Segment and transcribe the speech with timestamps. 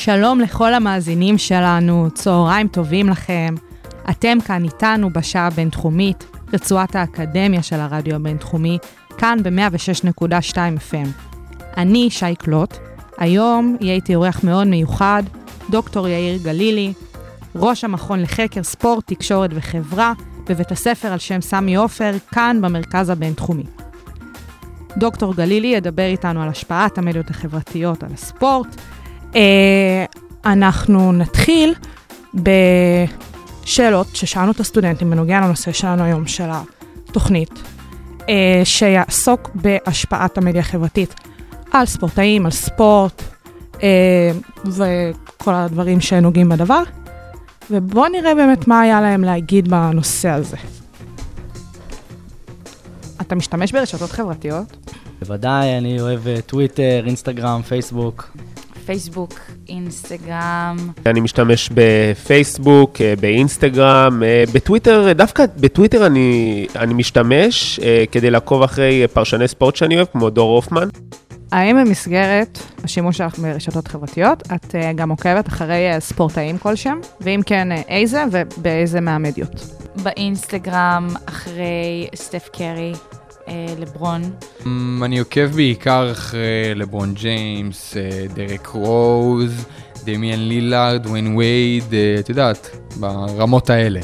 [0.00, 3.54] שלום לכל המאזינים שלנו, צהריים טובים לכם.
[4.10, 8.78] אתם כאן איתנו בשעה הבינתחומית, רצועת האקדמיה של הרדיו הבינתחומי,
[9.18, 11.08] כאן ב-106.2 FM.
[11.76, 12.76] אני שי קלוט,
[13.18, 15.22] היום יהיה איתי אורח מאוד מיוחד,
[15.70, 16.92] דוקטור יאיר גלילי,
[17.56, 20.12] ראש המכון לחקר ספורט, תקשורת וחברה,
[20.48, 23.64] בבית הספר על שם סמי עופר, כאן במרכז הבינתחומי.
[24.96, 28.76] דוקטור גלילי ידבר איתנו על השפעת המדיות החברתיות על הספורט.
[29.36, 30.04] אה,
[30.44, 31.74] אנחנו נתחיל
[32.34, 36.48] בשאלות ששאלנו את הסטודנטים בנוגע לנושא שלנו היום, של
[37.08, 37.50] התוכנית,
[38.28, 41.14] אה, שיעסוק בהשפעת המדיה החברתית
[41.72, 43.22] על ספורטאים, על ספורט
[43.82, 44.30] אה,
[44.64, 46.82] וכל הדברים שנוגעים בדבר.
[47.70, 50.56] ובואו נראה באמת מה היה להם להגיד בנושא הזה.
[53.20, 54.76] אתה משתמש ברשתות חברתיות?
[55.20, 58.30] בוודאי, אני אוהב טוויטר, אינסטגרם, פייסבוק.
[58.86, 59.34] פייסבוק,
[59.68, 60.76] אינסטגרם.
[61.06, 68.62] אני משתמש בפייסבוק, אה, באינסטגרם, אה, בטוויטר, דווקא בטוויטר אני, אני משתמש אה, כדי לעקוב
[68.62, 70.88] אחרי פרשני ספורט שאני אוהב, כמו דור הופמן.
[71.52, 77.00] האם במסגרת השימוש שלך ברשתות חברתיות, את גם עוקבת אחרי ספורטאים כלשהם?
[77.20, 79.80] ואם כן, איזה ובאיזה מהמדיות?
[80.02, 83.19] באינסטגרם, אחרי סטף קרי, אה,
[83.78, 84.22] לברון.
[84.60, 84.66] Mm,
[85.04, 89.64] אני עוקב בעיקר אחרי לברון ג'יימס, אה, דרק רוז,
[90.04, 94.00] דמיאן לילארד, ווין וייד, אה, את יודעת, ברמות האלה.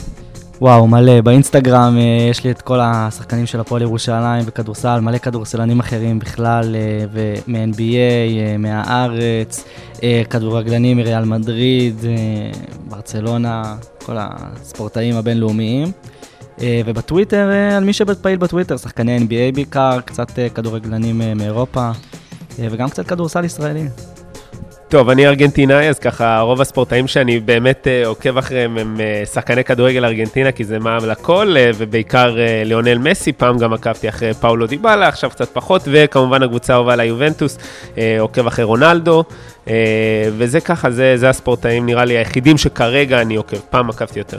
[0.60, 1.20] וואו, מלא.
[1.20, 6.76] באינסטגרם אה, יש לי את כל השחקנים של הפועל ירושלים וכדורסל, מלא כדורסלנים אחרים בכלל,
[6.76, 7.80] אה, מ-NBA,
[8.40, 9.64] אה, מהארץ,
[10.02, 12.12] אה, כדורגלנים מריאל מדריד, אה,
[12.88, 15.92] ברצלונה, כל הספורטאים הבינלאומיים.
[16.60, 21.90] אה, ובטוויטר, אה, על מי שפעיל בטוויטר, שחקני NBA בעיקר, קצת אה, כדורגלנים מאירופה,
[22.58, 23.84] וגם קצת כדורסל ישראלי.
[24.88, 28.96] טוב, אני ארגנטינאי, אז ככה, רוב הספורטאים שאני באמת עוקב אחריהם הם
[29.32, 34.66] שחקני כדורגל ארגנטינה, כי זה מע"מ לכל, ובעיקר ליאונל מסי, פעם גם עקבתי אחרי פאולו
[34.66, 39.24] דיבאלה, עכשיו קצת פחות, וכמובן הקבוצה האהובה uh, עוקב אחרי רונלדו,
[40.38, 44.38] וזה ככה, זה, זה הספורטאים נראה לי היחידים שכרגע אני עוקב, פעם עקבתי יותר.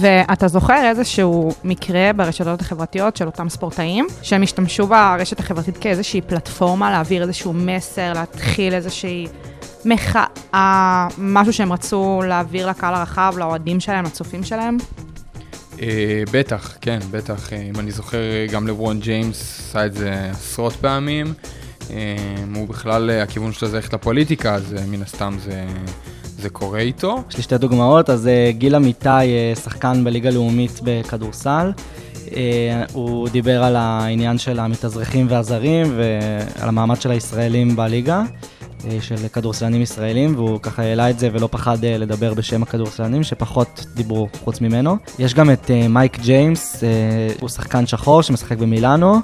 [0.00, 6.90] ואתה זוכר איזשהו מקרה ברשתות החברתיות של אותם ספורטאים, שהם השתמשו ברשת החברתית כאיזושהי פלטפורמה
[6.90, 9.26] להעביר איזשהו מסר, להתחיל איזושהי
[9.84, 14.76] מחאה, משהו שהם רצו להעביר לקהל הרחב, לאוהדים שלהם, לצופים שלהם?
[15.76, 15.78] Uh,
[16.32, 17.50] בטח, כן, בטח.
[17.50, 18.18] Uh, אם אני זוכר,
[18.52, 21.34] גם לברון ג'יימס עשה את זה עשרות פעמים.
[21.80, 21.92] Uh,
[22.54, 25.64] הוא בכלל, uh, הכיוון שלו זה ללכת לפוליטיקה, אז uh, מן הסתם זה,
[26.38, 27.22] זה קורה איתו.
[27.30, 31.72] יש לי שתי דוגמאות, אז uh, גיל אמיתי, uh, שחקן בליגה לאומית בכדורסל.
[32.26, 32.30] Uh,
[32.92, 38.22] הוא דיבר על העניין של המתאזרחים והזרים ועל המעמד של הישראלים בליגה.
[38.84, 43.22] אה, של כדורסלנים ישראלים, והוא ככה העלה את זה ולא פחד אה, לדבר בשם הכדורסלנים,
[43.22, 44.96] שפחות דיברו חוץ ממנו.
[45.18, 46.84] יש גם את אה, מייק ג'יימס,
[47.40, 49.16] הוא שחקן שחור שמשחק במילאנו,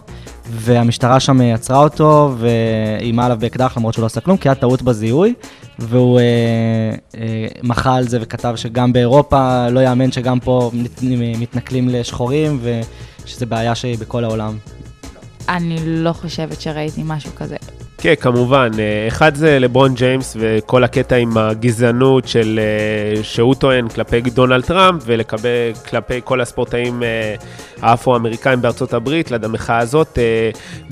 [0.50, 4.82] והמשטרה שם עצרה אותו ואיימה עליו באקדח למרות שהוא לא עשה כלום, כי היה טעות
[4.82, 5.34] בזיהוי,
[5.78, 6.24] והוא אה,
[7.20, 10.70] אה, מחה על זה וכתב שגם באירופה לא יאמן שגם פה
[11.38, 14.56] מתנכלים לשחורים, ושזה בעיה שהיא בכל העולם.
[15.48, 17.56] אני לא חושבת שראיתי משהו כזה.
[18.02, 18.70] כן, כמובן.
[18.78, 24.64] אה, אחד זה לברון ג'יימס וכל הקטע עם הגזענות של, אה, שהוא טוען כלפי דונלד
[24.64, 27.34] טראמפ וכלפי כל הספורטאים אה,
[27.82, 30.18] האפרו-אמריקאים בארצות הברית, ליד המחאה הזאת.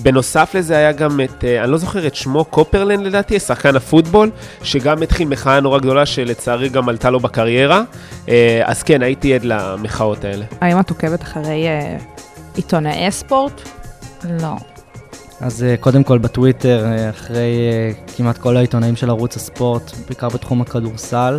[0.02, 4.30] בנוסף לזה היה גם את, אני לא זוכר את שמו, קופרלנד לדעתי, שחקן הפוטבול,
[4.62, 7.82] שגם התחיל מחאה נורא גדולה שלצערי גם עלתה לו בקריירה.
[8.64, 10.44] אז כן, הייתי עד למחאות האלה.
[10.60, 11.66] האם את עוקבת אחרי
[12.56, 13.62] עיתונאי ספורט?
[14.24, 14.69] לא.
[15.40, 17.56] אז uh, קודם כל בטוויטר, uh, אחרי
[18.06, 21.38] uh, כמעט כל העיתונאים של ערוץ הספורט, בעיקר בתחום הכדורסל,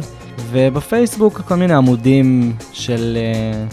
[0.51, 3.17] ובפייסבוק כל מיני עמודים של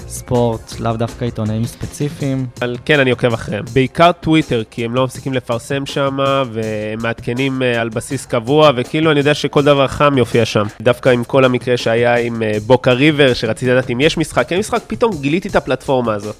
[0.09, 2.47] ספורט, לאו דווקא עיתונאים ספציפיים.
[2.63, 3.65] אבל כן, אני עוקב אחריהם.
[3.73, 6.19] בעיקר טוויטר, כי הם לא מפסיקים לפרסם שם,
[6.53, 10.67] והם מעדכנים על בסיס קבוע, וכאילו אני יודע שכל דבר חם יופיע שם.
[10.81, 14.83] דווקא עם כל המקרה שהיה עם בוקה ריבר, שרציתי לדעת אם יש משחק, אין משחק,
[14.87, 16.37] פתאום גיליתי את הפלטפורמה הזאת.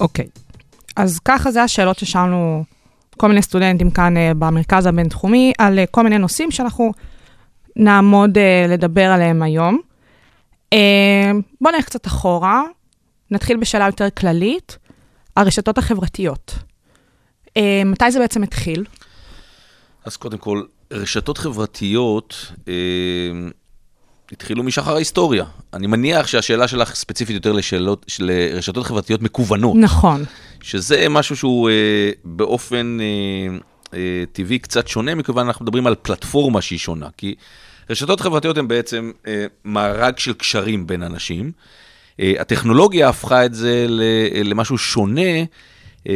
[0.00, 0.24] אוקיי.
[0.24, 0.40] Okay.
[0.96, 2.64] אז ככה זה השאלות ששאלנו
[3.20, 6.92] כל מיני סטודנטים כאן uh, במרכז הבינתחומי, על uh, כל מיני נושאים שאנחנו
[7.76, 9.80] נעמוד uh, לדבר עליהם היום.
[10.72, 11.30] אה,
[11.60, 12.62] בואו נלך קצת אחורה,
[13.30, 14.78] נתחיל בשאלה יותר כללית,
[15.36, 16.54] הרשתות החברתיות.
[17.56, 18.84] אה, מתי זה בעצם התחיל?
[20.04, 22.72] אז קודם כל, רשתות חברתיות אה,
[24.32, 25.44] התחילו משחר ההיסטוריה.
[25.74, 29.76] אני מניח שהשאלה שלך ספציפית יותר לשאלות, של רשתות חברתיות מקוונות.
[29.76, 30.24] נכון.
[30.62, 31.74] שזה משהו שהוא אה,
[32.24, 33.56] באופן אה,
[33.94, 37.06] אה, טבעי קצת שונה, מכיוון אנחנו מדברים על פלטפורמה שהיא שונה.
[37.16, 37.34] כי
[37.90, 41.52] רשתות חברתיות הן בעצם אה, מארג של קשרים בין אנשים.
[42.20, 44.02] אה, הטכנולוגיה הפכה את זה ל-
[44.44, 45.30] למשהו שונה,
[46.08, 46.14] אה,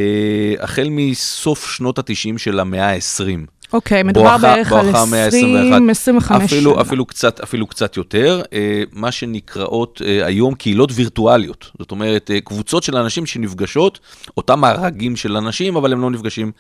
[0.61, 3.47] החל מסוף שנות ה-90 של המאה ה-20.
[3.75, 6.81] אוקיי, מדובר בערך על 20, 25 אפילו, שנה.
[6.81, 11.71] אפילו קצת, אפילו קצת יותר, אה, מה שנקראות אה, היום קהילות וירטואליות.
[11.79, 14.01] זאת אומרת, אה, קבוצות של אנשים שנפגשות,
[14.37, 16.53] אותם מארגים של אנשים, אבל הם לא נפגשים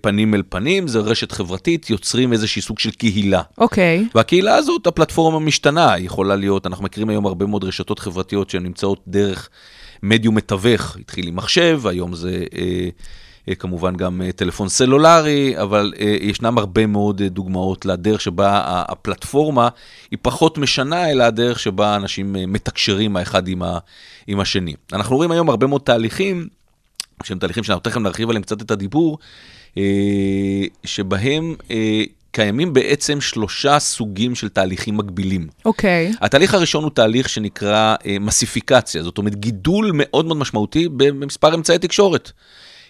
[0.00, 3.42] פנים אל פנים, זה רשת חברתית, יוצרים איזשהי סוג של קהילה.
[3.58, 8.50] אוקיי, והקהילה הזאת, הפלטפורמה משתנה, היא יכולה להיות, אנחנו מכירים היום הרבה מאוד רשתות חברתיות
[8.50, 9.48] שהן נמצאות דרך
[10.02, 12.88] מדיום מתווך, התחיל עם מחשב, היום זה אה,
[13.58, 19.68] כמובן גם אה, טלפון סלולרי, אבל אה, ישנם הרבה מאוד אה, דוגמאות לדרך שבה הפלטפורמה
[20.10, 23.78] היא פחות משנה, אלא הדרך שבה אנשים אה, מתקשרים האחד עם, ה,
[24.26, 24.74] עם השני.
[24.92, 26.48] אנחנו רואים היום הרבה מאוד תהליכים,
[27.22, 29.18] שהם תהליכים שאנחנו תכף נרחיב עליהם קצת את הדיבור,
[29.78, 29.82] אה,
[30.84, 32.02] שבהם אה,
[32.32, 35.48] קיימים בעצם שלושה סוגים של תהליכים מקבילים.
[35.64, 36.12] אוקיי.
[36.20, 41.78] התהליך הראשון הוא תהליך שנקרא אה, מסיפיקציה, זאת אומרת גידול מאוד מאוד משמעותי במספר אמצעי
[41.78, 42.32] תקשורת.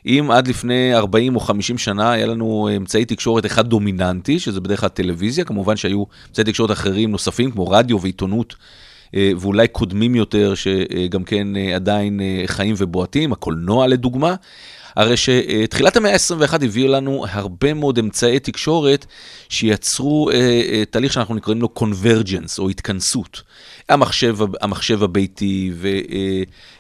[0.07, 4.81] אם עד לפני 40 או 50 שנה היה לנו אמצעי תקשורת אחד דומיננטי, שזה בדרך
[4.81, 8.55] כלל טלוויזיה, כמובן שהיו אמצעי תקשורת אחרים נוספים, כמו רדיו ועיתונות,
[9.15, 14.35] אה, ואולי קודמים יותר, שגם כן אה, עדיין אה, חיים ובועטים, הקולנוע לדוגמה.
[14.97, 19.07] הרי שתחילת המאה ה-21 הביאו לנו הרבה מאוד אמצעי תקשורת
[19.49, 20.37] שיצרו אה,
[20.73, 23.43] אה, תהליך שאנחנו קוראים לו convergence או התכנסות.
[23.91, 25.73] המחשב, המחשב הביתי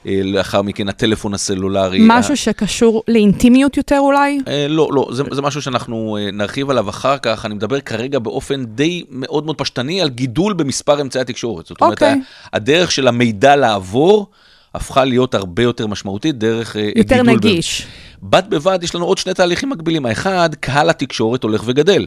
[0.04, 1.98] ולאחר אה, מכן הטלפון הסלולרי.
[2.02, 4.38] משהו שקשור לאינטימיות יותר אולי?
[4.48, 7.46] אה, לא, לא, זה, זה משהו שאנחנו אה, נרחיב עליו אחר כך.
[7.46, 11.66] אני מדבר כרגע באופן די מאוד מאוד פשטני על גידול במספר אמצעי התקשורת.
[11.66, 12.20] זאת אומרת, אוקיי.
[12.52, 14.26] הדרך של המידע לעבור
[14.74, 17.34] הפכה להיות הרבה יותר משמעותית דרך אה, יותר גידול.
[17.34, 17.86] נגיש.
[18.22, 20.06] בד בבד יש לנו עוד שני תהליכים מקבילים.
[20.06, 22.06] האחד, קהל התקשורת הולך וגדל.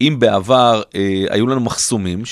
[0.00, 2.24] אם בעבר אה, היו לנו מחסומים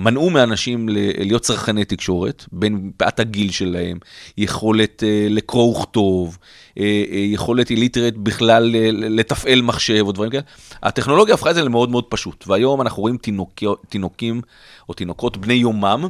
[0.00, 3.98] שמנעו מאנשים להיות צרכני תקשורת, בין מפאת הגיל שלהם,
[4.38, 6.38] יכולת אה, לקרוא וכתוב,
[6.78, 10.42] אה, אה, יכולת איליטרית בכלל לתפעל מחשב או דברים כאלה,
[10.82, 12.44] הטכנולוגיה הפכה את זה למאוד מאוד פשוט.
[12.48, 13.52] והיום אנחנו רואים תינוק,
[13.88, 14.40] תינוקים
[14.88, 16.08] או תינוקות בני יומם,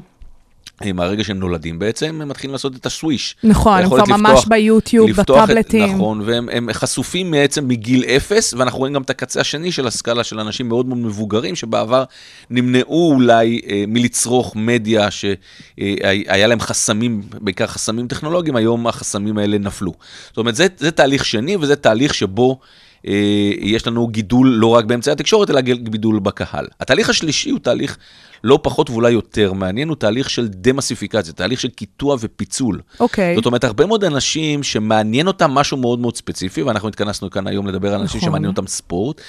[0.95, 3.37] מהרגע שהם נולדים בעצם, הם מתחילים לעשות את הסוויש.
[3.45, 5.95] נכון, הם כבר לפתוח- ממש ביוטיוב, לפתוח את- בטאבלטים.
[5.95, 10.25] נכון, והם הם חשופים בעצם מגיל אפס, ואנחנו רואים גם את הקצה השני של הסקאלה
[10.25, 12.05] של אנשים מאוד מאוד מבוגרים, שבעבר
[12.51, 19.93] נמנעו אולי אה, מלצרוך מדיה שהיה להם חסמים, בעיקר חסמים טכנולוגיים, היום החסמים האלה נפלו.
[20.29, 22.61] זאת אומרת, זה, זה תהליך שני, וזה תהליך שבו...
[23.07, 26.67] אה, יש לנו גידול לא רק באמצעי התקשורת, אלא גידול בקהל.
[26.81, 27.99] התהליך השלישי הוא תהליך
[28.45, 32.81] לא פחות ואולי יותר מעניין, הוא תהליך של דמסיפיקציה, תהליך של קיטוע ופיצול.
[33.01, 33.37] אוקיי.
[33.37, 37.67] זאת אומרת, הרבה מאוד אנשים שמעניין אותם משהו מאוד מאוד ספציפי, ואנחנו התכנסנו כאן היום
[37.67, 38.31] לדבר על אנשים נכון.
[38.31, 39.21] שמעניין אותם ספורט,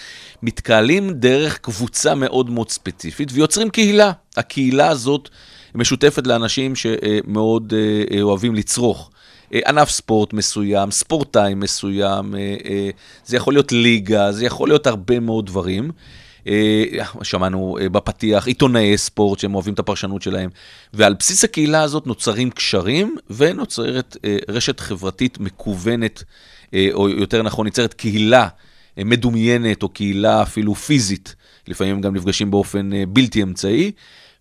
[0.44, 4.12] מתקהלים דרך קבוצה מאוד מאוד ספציפית ויוצרים קהילה.
[4.38, 5.30] הקהילה הזאת
[5.76, 7.74] משותפת לאנשים שמאוד
[8.12, 9.12] אה, אוהבים לצרוך.
[9.54, 12.90] אה, ענף ספורט מסוים, ספורטאי מסוים, אה, אה,
[13.26, 15.92] זה יכול להיות ליגה, זה יכול להיות הרבה מאוד דברים.
[17.24, 20.50] שמענו בפתיח עיתונאי ספורט שהם אוהבים את הפרשנות שלהם,
[20.94, 24.18] ועל בסיס הקהילה הזאת נוצרים קשרים ונוצרת
[24.50, 26.24] רשת חברתית מקוונת,
[26.94, 28.48] או יותר נכון, ניצרת קהילה
[28.98, 31.36] מדומיינת או קהילה אפילו פיזית,
[31.68, 33.92] לפעמים גם נפגשים באופן בלתי אמצעי.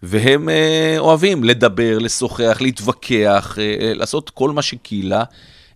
[0.03, 5.25] והם אה, אוהבים לדבר, לשוחח, להתווכח, אה, לעשות כל מה שקהילה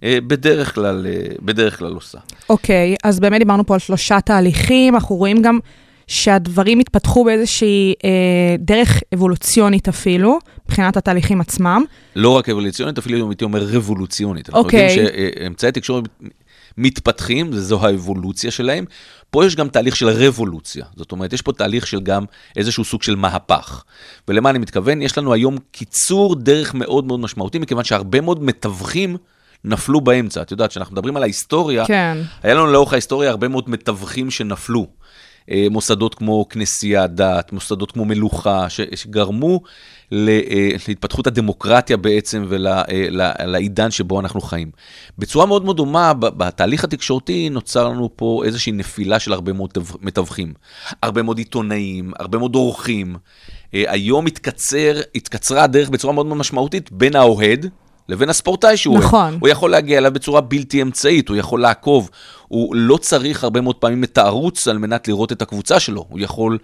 [0.04, 2.19] אה, בדרך כלל, אה, בדרך כלל עושה.
[2.49, 5.59] אוקיי, אז באמת דיברנו פה על שלושה תהליכים, אנחנו רואים גם
[6.07, 8.11] שהדברים התפתחו באיזושהי אה,
[8.59, 10.38] דרך אבולוציונית אפילו,
[10.69, 11.85] מבחינת התהליכים עצמם.
[12.16, 14.49] לא רק אבולוציונית, אפילו הייתי אומר רבולוציונית.
[14.49, 14.88] אנחנו אוקיי.
[14.90, 16.04] יודעים שאמצעי תקשורת
[16.78, 18.85] מתפתחים, וזו האבולוציה שלהם.
[19.35, 20.85] פה יש גם תהליך של רבולוציה.
[20.97, 22.25] זאת אומרת, יש פה תהליך של גם
[22.57, 23.85] איזשהו סוג של מהפך.
[24.29, 25.03] ולמה אני מתכוון?
[25.03, 29.17] יש לנו היום קיצור דרך מאוד מאוד משמעותי, מכיוון שהרבה מאוד מתווכים
[29.64, 30.43] נפלו באמצע.
[30.43, 32.19] את יודעת, כשאנחנו מדברים על ההיסטוריה, כן.
[32.43, 34.87] היה לנו לאורך ההיסטוריה הרבה מאוד מתווכים שנפלו.
[35.51, 39.61] אה, מוסדות כמו כנסיית דת, מוסדות כמו מלוכה, שגרמו
[40.13, 44.71] אה, להתפתחות הדמוקרטיה בעצם ולעידן שבו אנחנו חיים.
[45.19, 49.99] בצורה מאוד מאוד דומה, בתהליך התקשורתי נוצר לנו פה איזושהי נפילה של הרבה מאוד תו-
[50.03, 50.55] מתווכים.
[51.03, 53.17] הרבה מאוד עיתונאים, הרבה מאוד עורכים.
[53.75, 57.71] אה, היום התקצר, התקצרה הדרך בצורה מאוד מאוד משמעותית בין האוהד,
[58.09, 58.99] לבין הספורטאי שהוא.
[58.99, 59.39] נכון.
[59.41, 62.11] הוא יכול להגיע אליו בצורה בלתי אמצעית, הוא יכול לעקוב,
[62.49, 66.21] הוא לא צריך הרבה מאוד פעמים את הערוץ על מנת לראות את הקבוצה שלו, הוא
[66.21, 66.59] יכול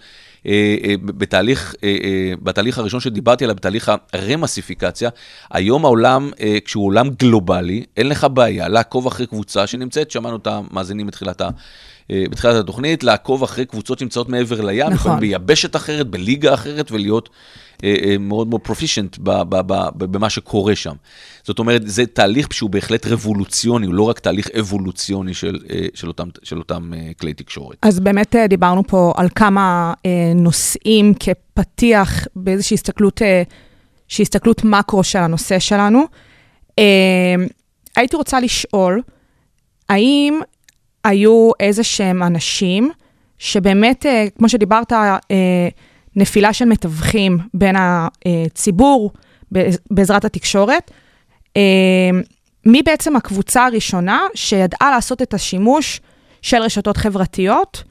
[0.45, 5.09] אה, אה, בתהליך, אה, אה, בתהליך הראשון שדיברתי עליו, בתהליך הרמסיפיקציה,
[5.51, 10.47] היום העולם, אה, כשהוא עולם גלובלי, אין לך בעיה לעקוב אחרי קבוצה שנמצאת, שמענו את
[10.47, 11.49] המאזינים בתחילת ה...
[12.11, 15.19] אה, בתחילת התוכנית, לעקוב אחרי קבוצות שנמצאות מעבר לים, נכון.
[15.19, 17.29] ביבשת אחרת, בליגה אחרת, ולהיות
[18.19, 19.17] מאוד מאוד פרופישנט
[19.97, 20.95] במה שקורה שם.
[21.43, 26.07] זאת אומרת, זה תהליך שהוא בהחלט רבולוציוני, הוא לא רק תהליך אבולוציוני של, אה, של
[26.07, 27.77] אותם, של אותם אה, כלי תקשורת.
[27.81, 33.43] אז באמת אה, דיברנו פה על כמה אה, נושאים כפתיח באיזושהי הסתכלות, אה,
[34.19, 36.03] הסתכלות מקרו של הנושא שלנו.
[36.79, 37.35] אה,
[37.95, 39.01] הייתי רוצה לשאול,
[39.89, 40.39] האם
[41.03, 42.91] היו איזה שהם אנשים
[43.37, 45.17] שבאמת, אה, כמו שדיברת, אה,
[46.15, 47.75] נפילה של מתווכים בין
[48.25, 49.11] הציבור
[49.51, 50.91] בעז- בעזרת התקשורת,
[51.57, 51.61] אה,
[52.65, 56.01] מי בעצם הקבוצה הראשונה שידעה לעשות את השימוש
[56.41, 57.83] של רשתות חברתיות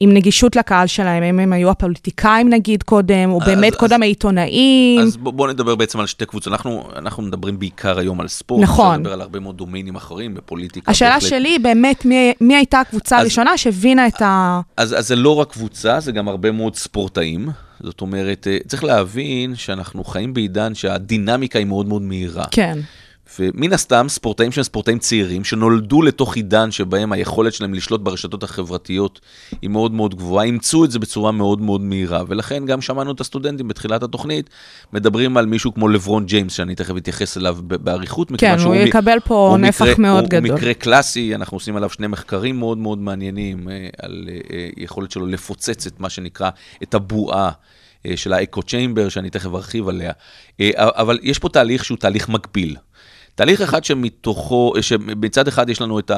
[0.00, 1.22] עם נגישות לקהל שלהם?
[1.22, 5.00] אם הם היו הפוליטיקאים נגיד קודם, או אז- באמת אז- קודם העיתונאים?
[5.00, 6.52] אז בואו בוא נדבר בעצם על שתי קבוצות.
[6.52, 8.62] אנחנו, אנחנו מדברים בעיקר היום על ספורט.
[8.62, 8.86] נכון.
[8.86, 10.90] אפשר לדבר על הרבה מאוד דומיינים אחרים, בפוליטיקה.
[10.90, 11.30] השאלה בהחלט.
[11.30, 14.60] שלי היא באמת, מי, מי הייתה הקבוצה אז- הראשונה שהבינה את ה...
[14.76, 17.48] אז, אז זה לא רק קבוצה, זה גם הרבה מאוד ספורטאים.
[17.80, 22.44] זאת אומרת, אה, צריך להבין שאנחנו חיים בעידן שהדינמיקה היא מאוד מאוד מהירה.
[22.50, 22.78] כן.
[23.38, 29.20] ומן הסתם, ספורטאים שהם ספורטאים צעירים, שנולדו לתוך עידן שבהם היכולת שלהם לשלוט ברשתות החברתיות
[29.62, 33.20] היא מאוד מאוד גבוהה, אימצו את זה בצורה מאוד מאוד מהירה, ולכן גם שמענו את
[33.20, 34.50] הסטודנטים בתחילת התוכנית,
[34.92, 38.82] מדברים על מישהו כמו לברון ג'יימס, שאני תכף אתייחס אליו באריכות, מכיוון כן, שהוא הוא
[38.84, 40.50] יקבל פה הוא נפח מקרה- מאוד הוא, גדול.
[40.50, 44.68] הוא מקרה קלאסי, אנחנו עושים עליו שני מחקרים מאוד מאוד מעניינים, אה, על אה, אה,
[44.76, 46.50] יכולת שלו לפוצץ את מה שנקרא,
[46.82, 47.50] את הבועה.
[48.16, 50.12] של האקו צ'יימבר, שאני תכף ארחיב עליה.
[50.78, 52.76] אבל יש פה תהליך שהוא תהליך מקביל.
[53.34, 56.10] תהליך אחד שמתוכו, שמצד אחד יש לנו את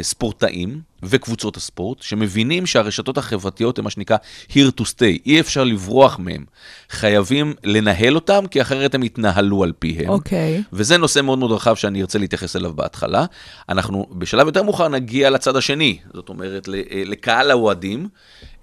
[0.00, 4.16] הספורטאים וקבוצות הספורט, שמבינים שהרשתות החברתיות הן מה שנקרא
[4.50, 6.44] here to stay, אי אפשר לברוח מהם.
[6.90, 10.08] חייבים לנהל אותם, כי אחרת הם יתנהלו על פיהם.
[10.08, 10.62] אוקיי.
[10.72, 13.24] וזה נושא מאוד מאוד רחב שאני ארצה להתייחס אליו בהתחלה.
[13.68, 18.08] אנחנו בשלב יותר מאוחר נגיע לצד השני, זאת אומרת, אה, לקהל האוהדים,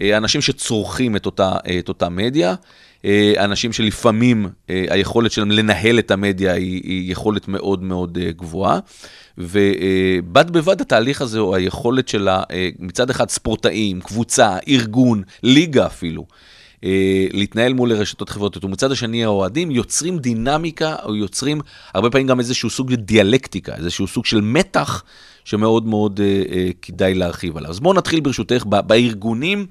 [0.01, 2.55] אה, אנשים שצורכים את אותה, אה, את אותה מדיה, אה,
[3.37, 8.79] אנשים שלפעמים אה, היכולת שלהם לנהל את המדיה היא, יכולת מאוד מאוד אה, גבוהה.
[9.37, 12.43] ובד בבד התהליך הזה הוא היכולת של אה,
[12.79, 16.25] מצד אחד ספורטאים, קבוצה, ארגון, ליגה אפילו.
[16.83, 21.61] אה, להתנהל מול רשתות חברתיות, ומצד השני האוהדים יוצרים דינמיקה, או יוצרים
[21.93, 25.03] הרבה פעמים גם איזשהו סוג של דיאלקטיקה, איזשהו סוג של מתח
[25.45, 27.69] שמאוד מאוד אה, אה, כדאי להרחיב עליו.
[27.69, 29.65] אז בואו נתחיל ברשותך בארגונים.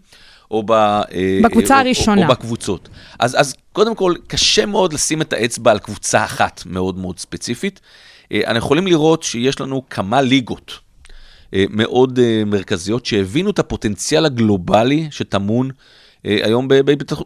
[0.51, 2.21] או ב, אה, בקבוצה אה, או- הראשונה.
[2.21, 2.89] או, או בקבוצות.
[3.19, 7.81] אז, אז קודם כל, קשה מאוד לשים את האצבע על קבוצה אחת מאוד מאוד ספציפית.
[8.33, 10.73] אה, אנחנו יכולים לראות שיש לנו כמה ליגות
[11.71, 15.71] מאוד מרכזיות שהבינו את הפוטנציאל הגלובלי שטמון
[16.25, 16.69] היום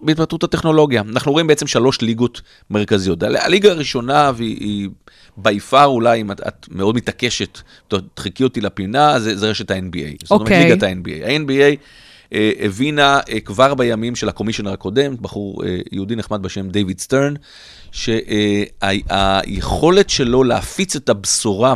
[0.03, 1.03] בהתפתחות הטכנולוגיה.
[1.13, 2.41] אנחנו רואים בעצם שלוש ליגות
[2.71, 3.23] מרכזיות.
[3.23, 4.89] הליגה הראשונה, והיא
[5.39, 10.17] by far אולי, אם את, את מאוד מתעקשת, תדחקי אותי לפינה, זה, זה רשת ה-NBA.
[10.23, 10.65] זאת אומרת, אוקיי.
[10.65, 11.27] ליגת ה-NBA.
[11.27, 11.77] ה-NBA
[12.61, 17.35] הבינה אה, כבר בימים של הקומישיונר הקודם, בחור אה, יהודי נחמד בשם דיוויד סטרן,
[18.83, 21.75] שהיכולת שלו להפיץ את הבשורה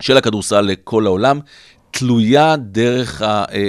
[0.00, 1.40] של הכדורסל לכל העולם,
[1.90, 3.68] תלויה דרך, ה, אה,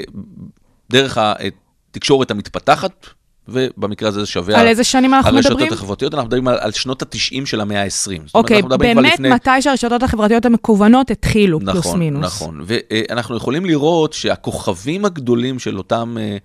[0.89, 3.07] דרך התקשורת המתפתחת,
[3.47, 5.57] ובמקרה הזה זה שווה על איזה שנים אנחנו מדברים?
[5.57, 7.89] הרשתות החברתיות, אנחנו מדברים על, על שנות ה-90 של המאה ה-20.
[7.89, 9.29] זאת אומרת, אוקיי, באמת לפני...
[9.29, 12.25] מתי שהרשתות החברתיות המקוונות התחילו, פלוס נכון, מינוס.
[12.25, 16.37] נכון, ואנחנו יכולים לראות שהכוכבים הגדולים של אותם, אה,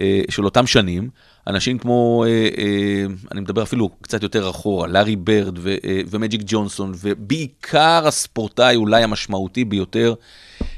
[0.00, 1.08] אה, של אותם שנים,
[1.46, 5.76] אנשים כמו, אה, אני מדבר אפילו קצת יותר אחורה, לארי ברד ו-
[6.10, 10.14] ומג'יק ג'ונסון, ובעיקר הספורטאי אולי המשמעותי ביותר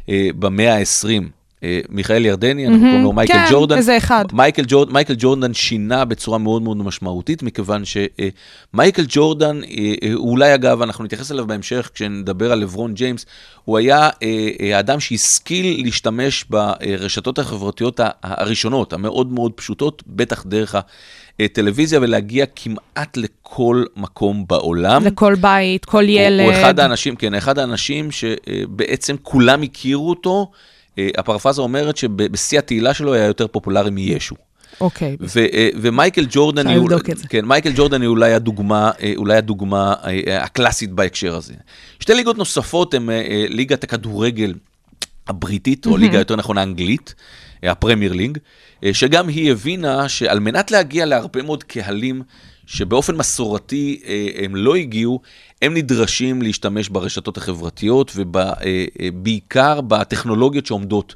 [0.08, 1.41] אה, במאה ה-20.
[1.64, 3.76] אה, מיכאל ירדני, אנחנו קוראים לו מייקל כן, ג'ורדן.
[3.76, 4.24] איזה אחד.
[4.32, 9.68] מייקל, ג'ורד, מייקל ג'ורדן שינה בצורה מאוד מאוד משמעותית, מכיוון שמייקל ג'ורדן, אה,
[10.02, 13.26] אה, הוא אולי אגב, אנחנו נתייחס אליו בהמשך כשנדבר על לברון ג'יימס,
[13.64, 20.44] הוא היה אה, אה, האדם שהשכיל להשתמש ברשתות החברתיות ה- הראשונות, המאוד מאוד פשוטות, בטח
[20.46, 20.74] דרך
[21.40, 25.04] הטלוויזיה, ולהגיע כמעט לכל מקום בעולם.
[25.04, 26.44] לכל בית, כל הוא- ילד.
[26.44, 30.50] הוא אחד האנשים, כן, אחד האנשים שבעצם כולם הכירו אותו.
[30.98, 34.34] אה, הפרפרזה אומרת שבשיא התהילה שלו היה יותר פופולרי מישו.
[34.80, 35.16] אוקיי.
[35.52, 36.66] אה, ומייקל ג'ורדן,
[37.16, 37.28] זה.
[37.28, 39.94] כן, מייקל ג'ורדן היא אולי הדוגמה, אה, אולי הדוגמה
[40.40, 41.54] הקלאסית בהקשר הזה.
[42.00, 43.08] שתי ליגות נוספות הן
[43.48, 44.54] ליגת הכדורגל
[45.26, 47.14] הבריטית, או ליגה יותר נכון האנגלית,
[47.62, 48.12] הפרמייר
[48.84, 52.22] אה, שגם היא הבינה שעל מנת להגיע להרבה מאוד קהלים
[52.72, 55.20] שבאופן מסורתי אה, הם לא הגיעו,
[55.62, 61.14] הם נדרשים להשתמש ברשתות החברתיות ובעיקר בטכנולוגיות שעומדות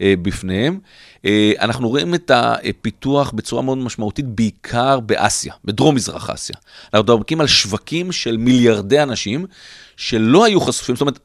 [0.00, 0.78] אה, בפניהם.
[1.24, 6.56] אה, אנחנו רואים את הפיתוח בצורה מאוד משמעותית, בעיקר באסיה, בדרום-מזרח אסיה.
[6.94, 9.46] אנחנו מדברים על שווקים של מיליארדי אנשים
[9.96, 11.18] שלא היו חשופים, זאת אומרת,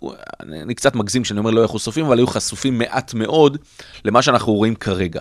[0.64, 3.58] אני קצת מגזים כשאני אומר לא היו חשופים, אבל היו חשופים מעט מאוד
[4.06, 5.20] למה שאנחנו רואים כרגע.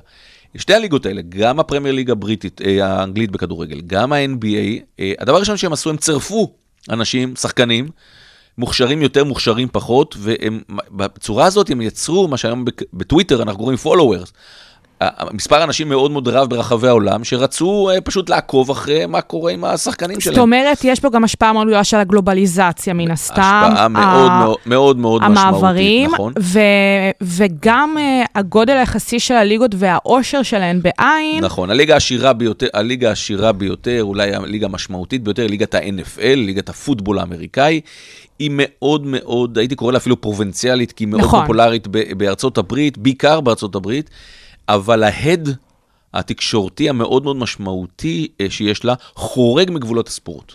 [0.56, 5.56] שתי הליגות האלה, גם הפרמייר ליג הבריטית, אה, האנגלית בכדורגל, גם ה-NBA, אה, הדבר הראשון
[5.56, 6.52] שהם עשו, הם צירפו
[6.90, 7.88] אנשים, שחקנים,
[8.58, 14.30] מוכשרים יותר, מוכשרים פחות, ובצורה הזאת הם יצרו מה שהיום בטוויטר אנחנו קוראים followers.
[15.32, 19.64] מספר אנשים מאוד מאוד רב ברחבי העולם, שרצו אה, פשוט לעקוב אחרי מה קורה עם
[19.64, 20.38] השחקנים זאת שלהם.
[20.38, 23.42] אומרת, יש פה גם השפעה מאוד גדולה של הגלובליזציה, מן הסתם.
[23.42, 26.32] השפעה מאוד מאוד מאוד המעברים, משמעותית, נכון?
[26.40, 26.60] ו-
[27.20, 31.44] וגם uh, הגודל היחסי של הליגות והאושר שלהן בעין.
[31.44, 37.18] נכון, הליגה העשירה ביותר, הליגה העשירה ביותר, אולי הליגה המשמעותית ביותר, ליגת ה-NFL, ליגת הפוטבול
[37.18, 37.80] האמריקאי,
[38.38, 41.40] היא מאוד מאוד, הייתי קורא לה אפילו פרובינציאלית, כי היא מאוד נכון.
[41.40, 44.10] פופולרית בארצות הברית, בעיקר בארצות הברית,
[44.68, 45.48] אבל ההד
[46.14, 50.52] התקשורתי המאוד מאוד משמעותי אה, שיש לה, חורג מגבולות הספורט.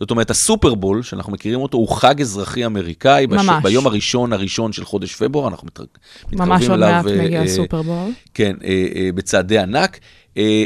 [0.00, 3.26] זאת אומרת, הסופרבול, שאנחנו מכירים אותו, הוא חג אזרחי אמריקאי.
[3.26, 3.44] בש...
[3.44, 3.62] ממש.
[3.62, 5.84] ביום הראשון הראשון של חודש פברואר, אנחנו מתר...
[6.26, 7.02] מתקרבים ממש עוד אליו.
[7.04, 8.12] מעט אה, מגיע אה, הסופרבול.
[8.34, 9.98] כן, אה, אה, בצעדי ענק.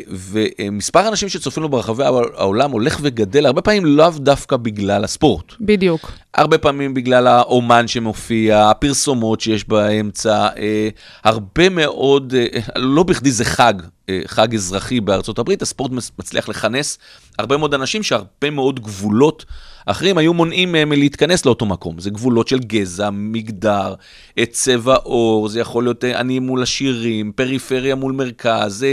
[0.09, 5.53] ומספר האנשים שצופים לו ברחבי העולם הולך וגדל, הרבה פעמים לאו דווקא בגלל הספורט.
[5.61, 6.11] בדיוק.
[6.35, 10.89] הרבה פעמים בגלל האומן שמופיע, הפרסומות שיש באמצע, אה,
[11.25, 13.75] הרבה מאוד, אה, לא בכדי זה חג,
[14.09, 16.99] אה, חג אזרחי בארצות הברית, הספורט מצליח לכנס
[17.39, 19.45] הרבה מאוד אנשים שהרבה מאוד גבולות
[19.87, 21.99] אחרים היו מונעים מהם מלהתכנס לאותו מקום.
[21.99, 23.95] זה גבולות של גזע, מגדר,
[24.39, 28.87] אה, צבע עור, זה יכול להיות אה, עניים מול עשירים, פריפריה מול מרכז,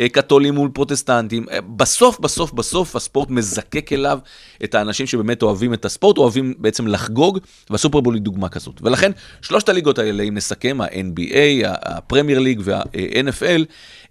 [0.00, 1.46] אה, קתולים מול פרוטסטנטים.
[1.50, 4.18] אה, בסוף, בסוף, בסוף הספורט מזקק אליו
[4.64, 7.38] את האנשים שבאמת אוהבים את הספורט, אוהבים בעצם לחגוג,
[7.70, 8.80] והסופרבול היא דוגמה כזאת.
[8.82, 13.64] ולכן, שלושת הליגות האלה, אם נסכם, ה-NBA, הפרמייר ליג וה-NFL,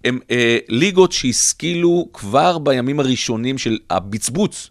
[0.04, 4.70] הם אה, ליגות שהשכילו כבר בימים הראשונים של הבצבוץ.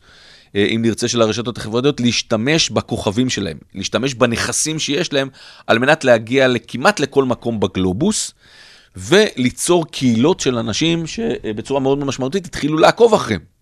[0.56, 5.30] אה, אם נרצה, של הרשתות החברתיות, להשתמש בכוכבים שלהם, להשתמש בנכסים שיש להם,
[5.68, 8.34] על מנת להגיע כמעט לכל מקום בגלובוס,
[8.96, 13.53] וליצור קהילות של אנשים שבצורה מאוד משמעותית התחילו לעקוב אחריהם.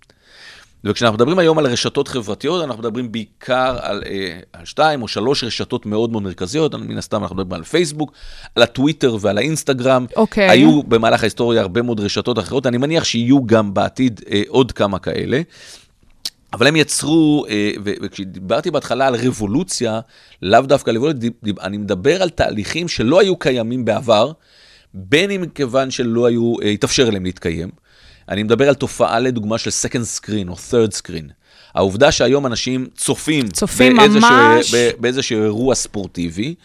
[0.83, 5.43] וכשאנחנו מדברים היום על רשתות חברתיות, אנחנו מדברים בעיקר על, אה, על שתיים או שלוש
[5.43, 8.11] רשתות מאוד מאוד מרכזיות, מן הסתם אנחנו מדברים על פייסבוק,
[8.55, 10.05] על הטוויטר ועל האינסטגרם.
[10.15, 10.49] אוקיי.
[10.49, 14.99] היו במהלך ההיסטוריה הרבה מאוד רשתות אחרות, אני מניח שיהיו גם בעתיד אה, עוד כמה
[14.99, 15.41] כאלה.
[16.53, 19.99] אבל הם יצרו, אה, וכשדיברתי בהתחלה על רבולוציה,
[20.41, 21.29] לאו דווקא רבולוציה,
[21.61, 24.31] אני מדבר על תהליכים שלא היו קיימים בעבר,
[24.93, 27.69] בין אם כיוון שלא היו, אה, התאפשר להם להתקיים.
[28.29, 31.31] אני מדבר על תופעה לדוגמה של second screen או third screen.
[31.73, 34.73] העובדה שהיום אנשים צופים, צופים באיזשהו- ממש.
[34.99, 36.55] באיזשהו אירוע ספורטיבי.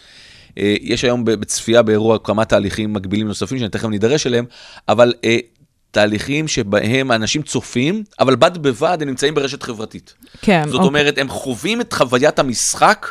[0.57, 4.45] אה, יש היום בצפייה באירוע כמה תהליכים מקבילים נוספים שאני תכף נידרש אליהם,
[4.89, 5.37] אבל אה,
[5.91, 10.13] תהליכים שבהם אנשים צופים, אבל בד בבד הם נמצאים ברשת חברתית.
[10.41, 10.87] כן, זאת אוקיי.
[10.87, 13.07] אומרת, הם חווים את חוויית המשחק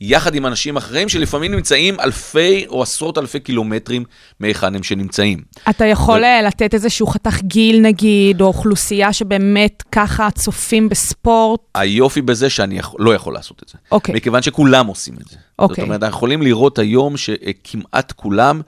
[0.00, 4.04] יחד עם אנשים אחרים, שלפעמים נמצאים אלפי או עשרות אלפי קילומטרים
[4.40, 5.38] מהיכן הם שנמצאים.
[5.70, 11.60] אתה יכול אה, לתת איזשהו חתך גיל נגיד, או אוכלוסייה שבאמת ככה צופים בספורט?
[11.74, 13.78] היופי בזה שאני יכול, לא יכול לעשות את זה.
[13.92, 14.14] אוקיי.
[14.14, 15.36] מכיוון שכולם עושים את זה.
[15.58, 15.74] אוקיי.
[15.74, 18.60] זאת אומרת, אנחנו יכולים לראות היום שכמעט כולם,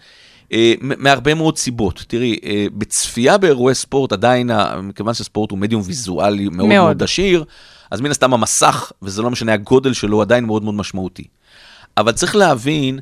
[0.52, 2.04] אה, מהרבה מאוד סיבות.
[2.08, 4.50] תראי, אה, בצפייה באירועי ספורט, עדיין,
[4.82, 6.68] מכיוון שספורט הוא מדיום ויזואלי מאוד, מאוד.
[6.68, 7.44] מאוד עשיר,
[7.92, 11.24] אז מן הסתם המסך, וזה לא משנה הגודל שלו, הוא עדיין מאוד מאוד משמעותי.
[11.96, 12.98] אבל צריך להבין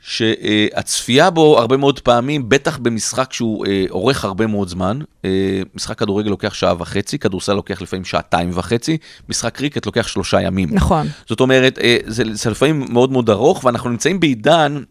[0.00, 5.98] שהצפייה בו הרבה מאוד פעמים, בטח במשחק שהוא אה, אורך הרבה מאוד זמן, אה, משחק
[5.98, 10.68] כדורגל לוקח שעה וחצי, כדורסל לוקח לפעמים שעתיים וחצי, משחק קריקט לוקח שלושה ימים.
[10.72, 11.06] נכון.
[11.28, 14.82] זאת אומרת, אה, זה, זה לפעמים מאוד מאוד ארוך, ואנחנו נמצאים בעידן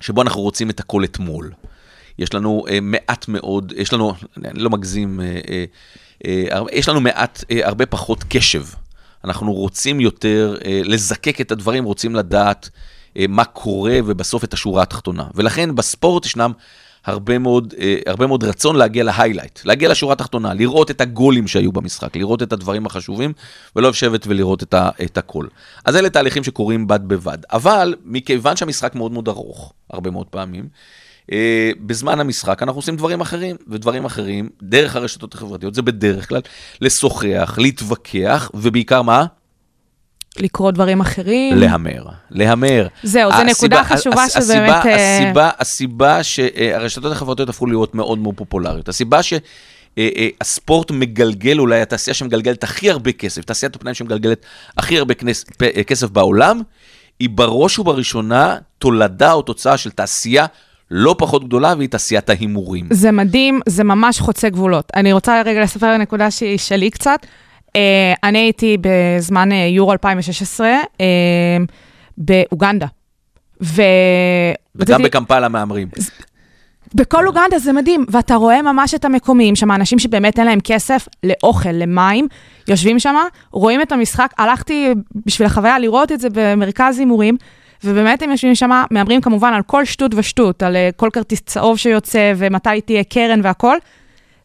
[0.00, 1.50] שבו אנחנו רוצים את הכל אתמול.
[2.18, 5.64] יש לנו אה, מעט מאוד, יש לנו, אני לא מגזים, אה, אה, אה,
[6.72, 8.64] יש לנו מעט, אה, הרבה פחות קשב.
[9.24, 12.70] אנחנו רוצים יותר אה, לזקק את הדברים, רוצים לדעת
[13.16, 15.24] אה, מה קורה, ובסוף את השורה התחתונה.
[15.34, 16.52] ולכן בספורט ישנם
[17.04, 21.72] הרבה מאוד, אה, הרבה מאוד רצון להגיע להיילייט, להגיע לשורה התחתונה, לראות את הגולים שהיו
[21.72, 23.32] במשחק, לראות את הדברים החשובים,
[23.76, 25.46] ולא לשבת ולראות את, ה, את הכל.
[25.84, 27.38] אז אלה תהליכים שקורים בד בבד.
[27.52, 30.68] אבל מכיוון שהמשחק מאוד מאוד ארוך, הרבה מאוד פעמים,
[31.32, 36.40] אה, בזמן המשחק אנחנו עושים דברים אחרים, ודברים אחרים, דרך הרשתות החברתיות, זה בדרך כלל
[36.80, 39.26] לשוחח, להתווכח, ובעיקר מה?
[40.38, 41.58] לקרוא דברים אחרים.
[41.58, 42.86] להמר, להמר.
[43.02, 44.44] זהו, זו נקודה חשובה שבאמת...
[44.44, 51.80] הסיבה, אה, הסיבה, הסיבה שהרשתות החברתיות הפכו להיות מאוד מאוד פופולריות, הסיבה שהספורט מגלגל, אולי
[51.80, 56.60] התעשייה שמגלגלת הכי הרבה כסף, תעשיית הפנאים שמגלגלת הכי הרבה כנס, פ- אה, כסף בעולם,
[57.20, 60.46] היא בראש ובראשונה תולדה או תוצאה של תעשייה
[60.90, 62.86] לא פחות גדולה, והיא תעשיית ההימורים.
[62.90, 64.92] זה מדהים, זה ממש חוצה גבולות.
[64.96, 67.26] אני רוצה רגע לספר נקודה שהיא שלי קצת.
[67.68, 67.72] Uh,
[68.24, 71.02] אני הייתי בזמן uh, יורו 2016 uh,
[72.18, 72.86] באוגנדה.
[73.62, 73.82] ו...
[74.74, 75.88] וגם בקמפלה מהמרים.
[76.94, 81.08] בכל אוגנדה זה מדהים, ואתה רואה ממש את המקומיים שם, אנשים שבאמת אין להם כסף
[81.24, 82.28] לאוכל, למים,
[82.68, 83.14] יושבים שם,
[83.50, 84.32] רואים את המשחק.
[84.38, 84.94] הלכתי
[85.26, 87.36] בשביל החוויה לראות את זה במרכז הימורים,
[87.84, 91.78] ובאמת הם יושבים שם, מהמרים כמובן על כל שטות ושטות, על אה, כל כרטיס צהוב
[91.78, 93.76] שיוצא, ומתי תהיה קרן והכל.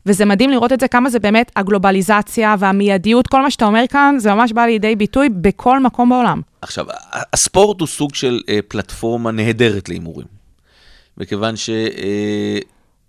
[0.06, 4.16] וזה מדהים לראות את זה, כמה זה באמת הגלובליזציה והמיידיות, כל מה שאתה אומר כאן,
[4.18, 6.42] זה ממש בא לידי ביטוי בכל מקום בעולם.
[6.62, 6.86] עכשיו,
[7.34, 10.28] הספורט הוא סוג של אה, פלטפורמה נהדרת להימורים.
[11.18, 11.56] מכיוון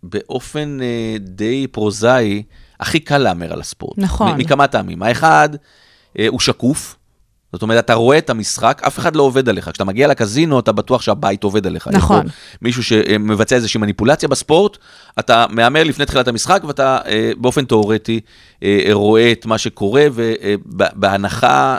[0.05, 2.43] שבאופן אה, די פרוזאי,
[2.81, 3.99] הכי קל להמר על הספורט.
[3.99, 4.37] נכון.
[4.37, 5.03] מכמה טעמים.
[5.03, 5.49] האחד,
[6.19, 6.96] אה, הוא שקוף.
[7.57, 9.69] זאת אומרת, אתה רואה את המשחק, אף אחד לא עובד עליך.
[9.69, 11.88] כשאתה מגיע לקזינו, אתה בטוח שהבית עובד עליך.
[11.92, 12.27] נכון.
[12.62, 14.77] מישהו שמבצע איזושהי מניפולציה בספורט,
[15.19, 18.21] אתה מהמר לפני תחילת המשחק, ואתה אה, באופן תיאורטי
[18.62, 21.77] אה, רואה את מה שקורה, ובהנחה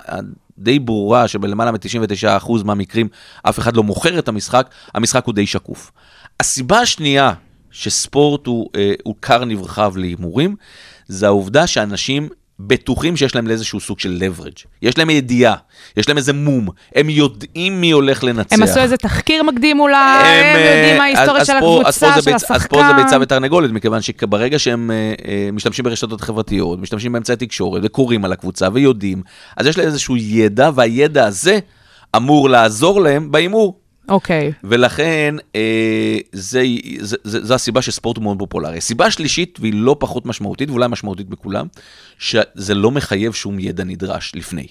[0.58, 3.08] די ברורה שבלמעלה מ-99% מהמקרים
[3.44, 5.92] אף אחד לא מוכר את המשחק, המשחק הוא די שקוף.
[6.40, 7.34] הסיבה השנייה
[7.72, 10.56] שספורט הוא, אה, הוא כר נרחב להימורים,
[11.08, 14.66] זה העובדה שאנשים בטוחים שיש להם לאיזשהו סוג של leverage.
[14.82, 15.56] יש להם ידיעה,
[15.98, 18.54] יש להם איזה מום, הם יודעים מי הולך לנצח.
[18.58, 22.32] הם עשו איזה תחקיר מקדים אולי, הם אה, יודעים מה ההיסטוריה של פה- הקבוצה, של
[22.32, 22.54] ביצ- השחקן.
[22.56, 27.36] אז פה זה ביצה ותרנגולת, מכיוון שברגע שהם אה, אה, משתמשים ברשתות חברתיות, משתמשים באמצעי
[27.36, 29.22] תקשורת וקוראים על הקבוצה ויודעים,
[29.58, 31.60] אז יש להם איזשהו ידע, והידע הזה
[32.16, 33.80] אמור לעזור להם בהימור.
[34.10, 34.52] אוקיי.
[34.64, 36.64] ולכן, אה, זה,
[37.00, 38.78] זה, זה, זו הסיבה שספורט הוא מאוד פופולרי.
[38.78, 41.68] הסיבה השלישית, והיא לא פחות משמעותית, ואולי משמעותית בכולם,
[42.20, 44.68] שזה לא מחייב שום ידע נדרש לפני.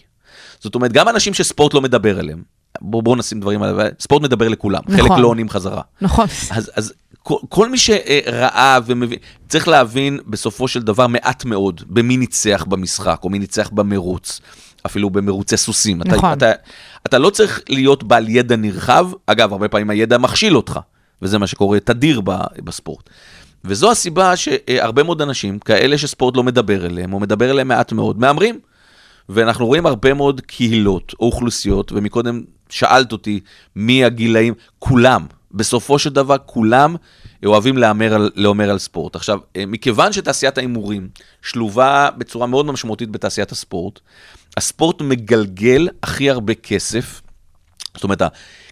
[0.61, 2.43] זאת אומרת, גם אנשים שספורט לא מדבר אליהם,
[2.81, 3.81] בואו בוא נשים דברים על...
[4.01, 5.09] ספורט מדבר לכולם, נכון.
[5.09, 5.83] חלק לא עונים חזרה.
[6.01, 6.27] נכון.
[6.51, 9.19] אז, אז כל, כל מי שראה ומבין,
[9.49, 14.41] צריך להבין בסופו של דבר מעט מאוד במי ניצח במשחק, או מי ניצח במרוץ,
[14.87, 15.99] אפילו במרוצי סוסים.
[16.05, 16.33] נכון.
[16.33, 16.61] אתה, אתה,
[17.07, 20.81] אתה לא צריך להיות בעל ידע נרחב, אגב, הרבה פעמים הידע מכשיל אותך,
[21.23, 22.31] וזה מה שקורה תדיר ב,
[22.65, 23.11] בספורט.
[23.65, 28.21] וזו הסיבה שהרבה מאוד אנשים, כאלה שספורט לא מדבר אליהם, או מדבר אליהם מעט מאוד,
[28.21, 28.61] מהמרים.
[29.29, 33.41] ואנחנו רואים הרבה מאוד קהילות או אוכלוסיות, ומקודם שאלת אותי
[33.77, 36.97] מי הגילאים, כולם, בסופו של דבר כולם
[37.47, 39.17] אוהבים להמר על, להמר על ספורט.
[39.17, 41.09] עכשיו, אה, מכיוון שתעשיית ההימורים
[41.43, 44.01] שלובה בצורה מאוד משמעותית בתעשיית הספורט,
[44.57, 47.21] הספורט מגלגל הכי הרבה כסף,
[47.95, 48.23] זאת אומרת,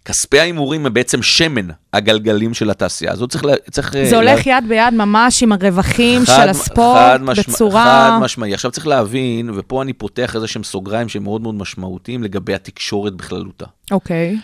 [0.04, 3.30] כספי ההימורים הם בעצם שמן הגלגלים של התעשייה הזאת.
[3.30, 7.18] צריך, צריך אה, זה לה- הולך יד ביד ממש עם הרווחים חד- של הספורט חד
[7.22, 7.84] משמע- בצורה...
[7.84, 8.54] חד משמעי.
[8.54, 13.14] עכשיו צריך להבין, ופה אני פותח איזה שהם סוגריים שהם מאוד מאוד משמעותיים לגבי התקשורת
[13.14, 13.66] בכללותה.
[13.90, 14.36] אוקיי.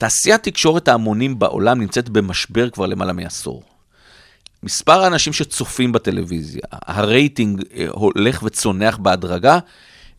[0.00, 3.62] תעשיית תקשורת ההמונים בעולם נמצאת במשבר כבר למעלה מעשור.
[4.62, 9.58] מספר האנשים שצופים בטלוויזיה, הרייטינג אה, הולך וצונח בהדרגה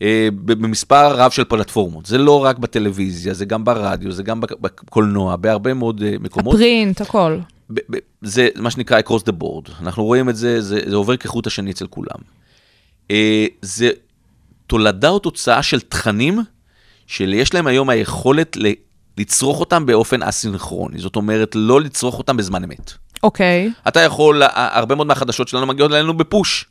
[0.02, 2.06] אה, במספר רב של פלטפורמות.
[2.06, 6.54] זה לא רק בטלוויזיה, זה גם ברדיו, זה גם בק- בקולנוע, בהרבה מאוד אה, מקומות.
[6.54, 7.38] הפרינט, הכל.
[8.22, 9.70] זה מה שנקרא across the board.
[9.80, 12.18] אנחנו רואים את זה, זה, זה עובר כחוט השני אצל כולם.
[13.62, 13.90] זה
[14.66, 16.38] תולדה או תוצאה של תכנים
[17.06, 18.56] שיש להם היום היכולת
[19.18, 20.98] לצרוך אותם באופן אסינכרוני.
[20.98, 22.92] זאת אומרת, לא לצרוך אותם בזמן אמת.
[23.22, 23.72] אוקיי.
[23.88, 26.66] אתה יכול, הרבה מאוד מהחדשות שלנו מגיעות אלינו בפוש.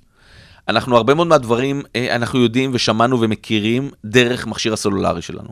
[0.67, 5.49] אנחנו, הרבה מאוד מהדברים, אה, אנחנו יודעים ושמענו ומכירים דרך מכשיר הסלולרי שלנו.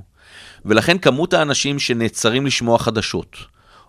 [0.65, 3.37] ולכן כמות האנשים שנעצרים לשמוע חדשות,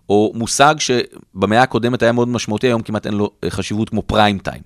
[0.08, 4.38] או מושג שבמאה הקודמת היה מאוד משמעותי, היום כמעט אין לו אה, חשיבות כמו prime
[4.38, 4.62] time.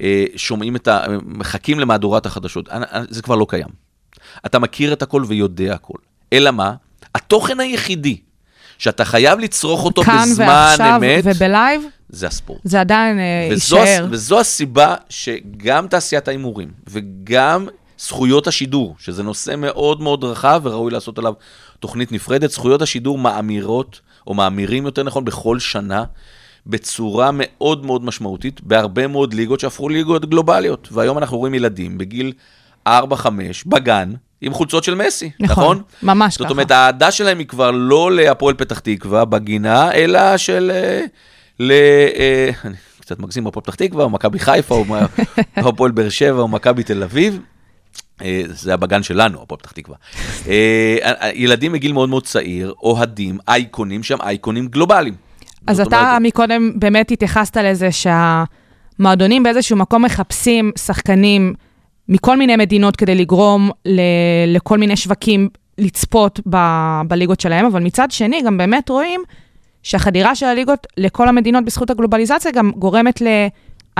[0.00, 1.00] אה, שומעים את ה...
[1.24, 2.68] מחכים למהדורת החדשות,
[3.08, 3.68] זה כבר לא קיים.
[4.46, 5.98] אתה מכיר את הכל ויודע הכל.
[6.32, 6.74] אלא מה?
[7.14, 8.16] התוכן היחידי
[8.78, 12.60] שאתה חייב לצרוך אותו כאן בזמן ועכשיו אמת, וב live, זה הספורט.
[12.64, 14.06] זה עדיין אה, וזו, יישאר.
[14.10, 17.68] וזו הסיבה שגם תעשיית ההימורים וגם
[17.98, 21.32] זכויות השידור, שזה נושא מאוד מאוד רחב וראוי לעשות עליו
[21.80, 26.04] תוכנית נפרדת, זכויות השידור מאמירות, או מאמירים יותר נכון, בכל שנה,
[26.66, 30.88] בצורה מאוד מאוד משמעותית בהרבה מאוד ליגות שהפכו ליגות גלובליות.
[30.92, 32.32] והיום אנחנו רואים ילדים בגיל
[32.88, 32.90] 4-5
[33.66, 35.82] בגן, עם חולצות של מסי, נכון, נכון?
[36.02, 36.50] ממש זאת ככה.
[36.50, 40.70] אומרת, האהדה שלהם היא כבר לא להפועל פתח תקווה בגינה, אלא של...
[40.74, 41.04] אה,
[41.58, 41.72] ל...
[42.16, 44.84] אה, אני קצת מגזים, הפועל פתח תקווה, או מכבי חיפה, או
[45.68, 47.40] הפועל באר שבע, או מכבי תל אביב.
[48.22, 49.96] אה, זה הבגן שלנו, הפועל פתח תקווה.
[51.34, 55.14] ילדים מגיל מאוד מאוד צעיר, אוהדים, אייקונים שהם אייקונים גלובליים.
[55.66, 61.54] אז זאת אתה אומרת, מקודם באמת התייחסת לזה שהמועדונים באיזשהו מקום מחפשים שחקנים
[62.10, 64.00] מכל מיני מדינות כדי לגרום ל-
[64.46, 69.20] לכל מיני שווקים לצפות ב- בליגות שלהם, אבל מצד שני גם באמת רואים
[69.82, 73.22] שהחדירה של הליגות לכל המדינות בזכות הגלובליזציה גם גורמת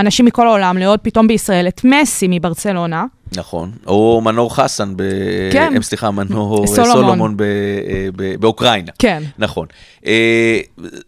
[0.01, 3.05] לאנשים מכל העולם לאהוד פתאום בישראל את מסי מברצלונה.
[3.37, 5.03] נכון, או מנור חסן, ב...
[5.53, 5.77] כן.
[5.77, 6.93] אה, סליחה, מנור סולומון.
[6.93, 7.43] סולומון ב...
[7.43, 8.37] אה, ב...
[8.41, 8.93] באוקראינה.
[8.99, 9.23] כן.
[9.39, 9.67] נכון.
[10.07, 10.61] אה,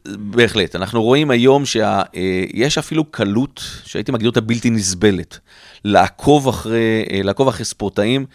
[0.06, 5.38] בהחלט, אנחנו רואים היום שיש אפילו קלות, שהייתי מגדיר אותה בלתי נסבלת,
[5.84, 8.26] לעקוב אחרי, אה, לעקוב אחרי ספורטאים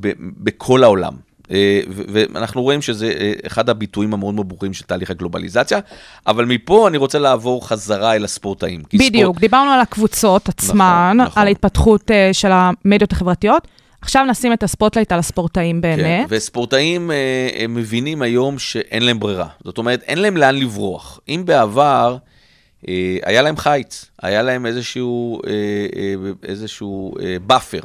[0.00, 0.12] ב...
[0.18, 1.12] בכל העולם.
[1.50, 5.78] אה, ואנחנו רואים שזה אה, אחד הביטויים המאוד מאוד ברורים של תהליך הגלובליזציה,
[6.26, 8.82] אבל מפה אני רוצה לעבור חזרה אל הספורטאים.
[8.94, 11.42] בדיוק, ספורט- דיברנו על הקבוצות עצמן, נכון.
[11.42, 13.68] על ההתפתחות אה, של המדיות החברתיות.
[14.00, 16.26] עכשיו נשים את ה spotlight על הספורטאים כן, באמת.
[16.28, 17.16] וספורטאים אה,
[17.58, 19.46] הם מבינים היום שאין להם ברירה.
[19.64, 21.20] זאת אומרת, אין להם לאן לברוח.
[21.28, 22.16] אם בעבר
[23.22, 25.40] היה להם חיץ, היה להם איזשהו,
[26.48, 27.14] איזשהו
[27.46, 27.80] buffer,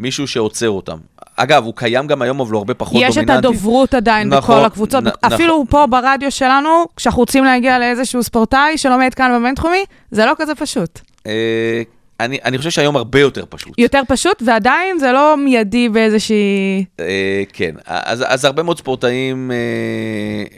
[0.00, 0.98] מישהו שעוצר אותם.
[1.36, 3.48] אגב, הוא קיים גם היום, אבל הוא הרבה פחות יש את דומיננטי.
[3.48, 5.04] הדוברות עדיין נכון, בכל הקבוצות.
[5.04, 10.32] נ- אפילו פה ברדיו שלנו, כשאנחנו רוצים להגיע לאיזשהו ספורטאי שלומד כאן בבינתחומי, זה לא
[10.38, 11.00] כזה פשוט.
[11.26, 11.82] אה,
[12.20, 13.72] אני, אני חושב שהיום הרבה יותר פשוט.
[13.78, 16.84] יותר פשוט, ועדיין זה לא מיידי באיזושהי...
[17.00, 19.56] אה, כן, אז, אז הרבה מאוד ספורטאים אה,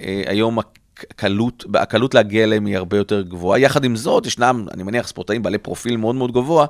[0.03, 3.59] אה, היום הקלות, הקלות להגיע אליהם היא הרבה יותר גבוהה.
[3.59, 6.67] יחד עם זאת, ישנם, אני מניח, ספורטאים בעלי פרופיל מאוד מאוד גבוה,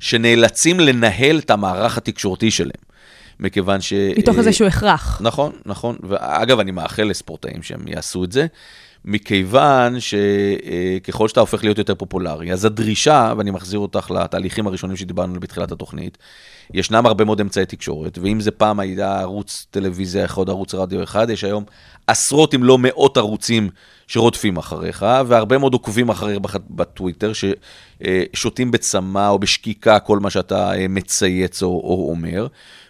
[0.00, 2.91] שנאלצים לנהל את המערך התקשורתי שלהם.
[3.42, 3.92] מכיוון ש...
[4.18, 5.20] מתוך אה, איזשהו הכרח.
[5.22, 5.96] נכון, נכון.
[6.02, 8.46] ואגב, אני מאחל לספורטאים שהם יעשו את זה,
[9.04, 15.40] מכיוון שככל שאתה הופך להיות יותר פופולרי, אז הדרישה, ואני מחזיר אותך לתהליכים הראשונים שדיברנו
[15.40, 16.18] בתחילת התוכנית,
[16.74, 21.30] ישנם הרבה מאוד אמצעי תקשורת, ואם זה פעם היה ערוץ טלוויזיה אחד, ערוץ רדיו אחד,
[21.30, 21.64] יש היום
[22.06, 23.70] עשרות אם לא מאות ערוצים
[24.06, 26.38] שרודפים אחריך, והרבה מאוד עוקבים אחריך
[26.70, 32.46] בטוויטר, ששותים בצמא או בשקיקה כל מה שאתה אה, מצייץ או, או אומר.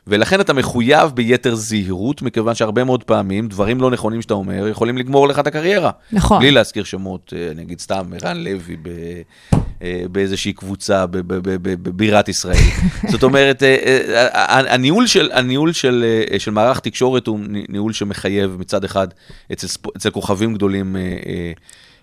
[0.07, 4.99] ולכן אתה מחויב ביתר זהירות, מכיוון שהרבה מאוד פעמים דברים לא נכונים שאתה אומר יכולים
[4.99, 5.91] לגמור לך את הקריירה.
[6.13, 6.39] נכון.
[6.39, 8.89] בלי להזכיר שמות, אה, אני אגיד סתם, ערן לוי ב,
[9.83, 12.57] אה, באיזושהי קבוצה בבירת ישראל.
[13.13, 16.05] זאת אומרת, אה, הניהול של, הניהול של,
[16.39, 19.09] של מערך תקשורת הוא ניהול שמחייב מצד אחד
[19.53, 20.97] אצל, אצל כוכבים גדולים.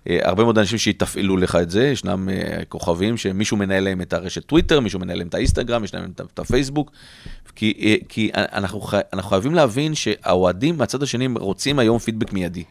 [0.10, 2.36] אה, הרבה מאוד אנשים שיתפעלו לך את זה, ישנם אה,
[2.70, 6.40] כוכבים שמישהו מנהל להם את הרשת טוויטר, מישהו מנהל להם את האינסטגרם, יש להם את-
[6.40, 6.92] הפייסבוק,
[7.56, 12.64] כי, אה, כי אנחנו, חי- אנחנו חייבים להבין שהאוהדים מהצד השני רוצים היום פידבק מיידי.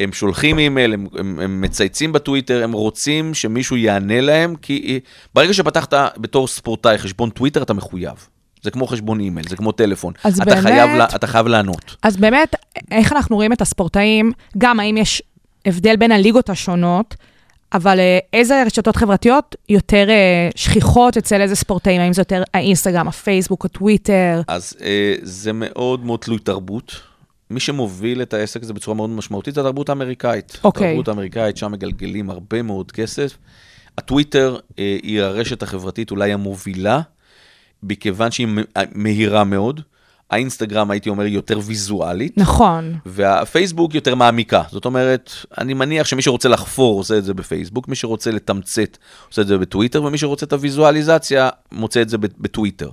[0.00, 5.00] הם שולחים אימייל, הם, הם, הם מצייצים בטוויטר, הם רוצים שמישהו יענה להם, כי
[5.34, 8.28] ברגע שפתחת בתור ספורטאי חשבון טוויטר, אתה מחויב.
[8.62, 10.12] זה כמו חשבון אימייל, זה כמו טלפון.
[10.24, 11.96] אז אתה באמת- חייב, אתה חייב לענות.
[12.02, 12.54] אז באמת,
[12.90, 15.22] איך אנחנו רואים את הספורטאים, גם האם יש
[15.66, 17.14] הבדל בין הליגות השונות,
[17.72, 22.00] אבל אה, איזה רשתות חברתיות יותר אה, שכיחות אצל איזה ספורטאים?
[22.00, 24.40] האם זה יותר האינסטגרם, הפייסבוק, הטוויטר?
[24.48, 27.00] אז אה, זה מאוד מאוד תלוי תרבות.
[27.50, 30.58] מי שמוביל את העסק הזה בצורה מאוד משמעותית זה התרבות האמריקאית.
[30.64, 30.86] אוקיי.
[30.86, 33.36] התרבות האמריקאית, שם מגלגלים הרבה מאוד כסף.
[33.98, 37.00] הטוויטר היא הרשת החברתית אולי המובילה,
[37.82, 38.48] מכיוון שהיא
[38.92, 39.80] מהירה מאוד.
[40.30, 42.38] האינסטגרם, הייתי אומר, יותר ויזואלית.
[42.38, 42.94] נכון.
[43.06, 44.62] והפייסבוק יותר מעמיקה.
[44.70, 49.42] זאת אומרת, אני מניח שמי שרוצה לחפור עושה את זה בפייסבוק, מי שרוצה לתמצת עושה
[49.42, 52.88] את זה בטוויטר, ומי שרוצה את הוויזואליזציה מוצא את זה בט- בטוויטר.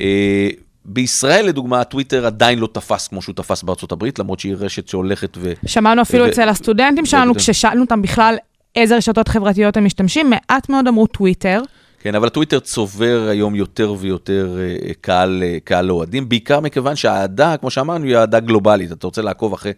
[0.00, 0.48] אה,
[0.84, 5.38] בישראל, לדוגמה, הטוויטר עדיין לא תפס כמו שהוא תפס בארצות הברית, למרות שהיא רשת שהולכת
[5.40, 5.52] ו...
[5.66, 8.36] שמענו אפילו ו- אצל הסטודנטים שלנו, כששאלנו אותם בכלל
[8.76, 11.62] איזה רשתות חברתיות הם משתמשים, מעט מאוד אמרו טוויטר.
[12.04, 17.56] כן, אבל הטוויטר צובר היום יותר ויותר אה, קהל, אה, קהל אוהדים, בעיקר מכיוון שהאהדה,
[17.56, 18.92] כמו שאמרנו, היא אהדה גלובלית.
[18.92, 19.72] אתה רוצה לעקוב אחרי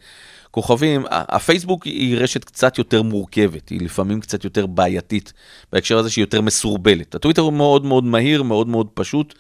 [0.50, 1.04] כוכבים.
[1.10, 5.32] הפייסבוק היא רשת קצת יותר מורכבת, היא לפעמים קצת יותר בעייתית,
[5.72, 7.14] בהקשר הזה שהיא יותר מסורבלת.
[7.14, 9.34] הטוויטר הוא מאוד מאוד מהיר, מאוד מאוד פשוט.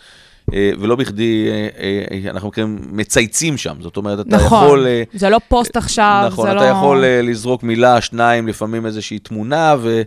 [0.54, 1.68] אה, ולא בכדי אה,
[2.10, 4.86] אה, אנחנו מכירים מצייצים שם, זאת אומרת, אתה נכון, יכול...
[4.86, 6.66] אה, זה לא פוסט עכשיו, נכון, זה אתה לא...
[6.66, 10.02] יכול אה, לזרוק מילה, שניים, לפעמים איזושהי תמונה, ו, אה,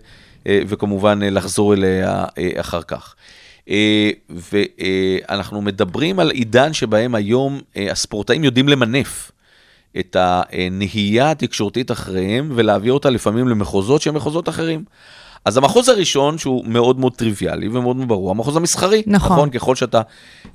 [0.48, 3.16] וכמובן אה, לחזור אליה אה, אחר כך.
[3.70, 9.32] אה, ואנחנו מדברים על עידן שבהם היום אה, הספורטאים יודעים למנף
[10.00, 14.84] את הנהייה התקשורתית אחריהם ולהעביר אותה לפעמים למחוזות שהם מחוזות אחרים.
[15.46, 19.04] אז המחוז הראשון, שהוא מאוד מאוד טריוויאלי ומאוד מאוד ברור, המחוז המסחרי.
[19.08, 19.38] נכון.
[19.38, 20.02] נכון, ככל שאתה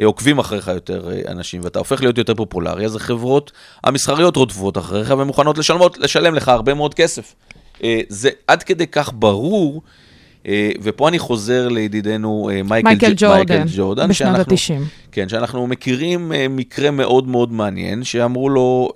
[0.01, 3.53] אה, עוקבים אחריך יותר אה, אנשים ואתה הופך להיות יותר פופולרי, אז החברות
[3.85, 7.35] המסחריות רודפות אחריך ומוכנות לשלמות, לשלם לך הרבה מאוד כסף.
[7.83, 9.83] אה, זה עד כדי כך ברור,
[10.47, 14.89] אה, ופה אני חוזר לידידנו אה, מייקל, מייקל ג'- ג'ורדן, מייקל ג'ורדן, בשנות שאנחנו- ה-90.
[15.13, 18.89] כן, שאנחנו מכירים מקרה מאוד מאוד מעניין, שאמרו לו,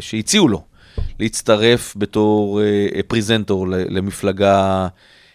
[0.00, 0.62] שהציעו לו
[1.20, 2.60] להצטרף בתור
[3.08, 4.86] פריזנטור למפלגה,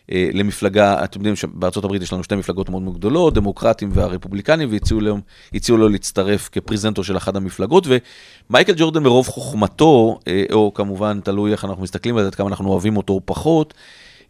[0.09, 4.69] למפלגה, אתם יודעים שבארצות הברית יש לנו שתי מפלגות מאוד מאוד גדולות, דמוקרטים והרפובליקנים,
[5.51, 7.87] והציעו לו, להצטרף כפריזנטור של אחת המפלגות,
[8.49, 12.49] ומייקל ג'ורדן ברוב חוכמתו, אה, או כמובן תלוי איך אנחנו מסתכלים על זה, עד כמה
[12.49, 13.73] אנחנו אוהבים אותו או פחות,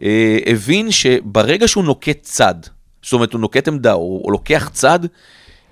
[0.04, 2.56] אה, הבין שברגע שהוא נוקט צד,
[3.04, 5.00] זאת אומרת, הוא נוקט עמדה, או, או לוקח צד,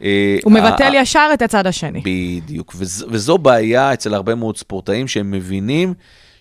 [0.03, 2.01] אה, הוא מבטל ישר את הצד השני.
[2.03, 5.93] בדיוק, וז, וזו בעיה אצל הרבה מאוד ספורטאים שהם מבינים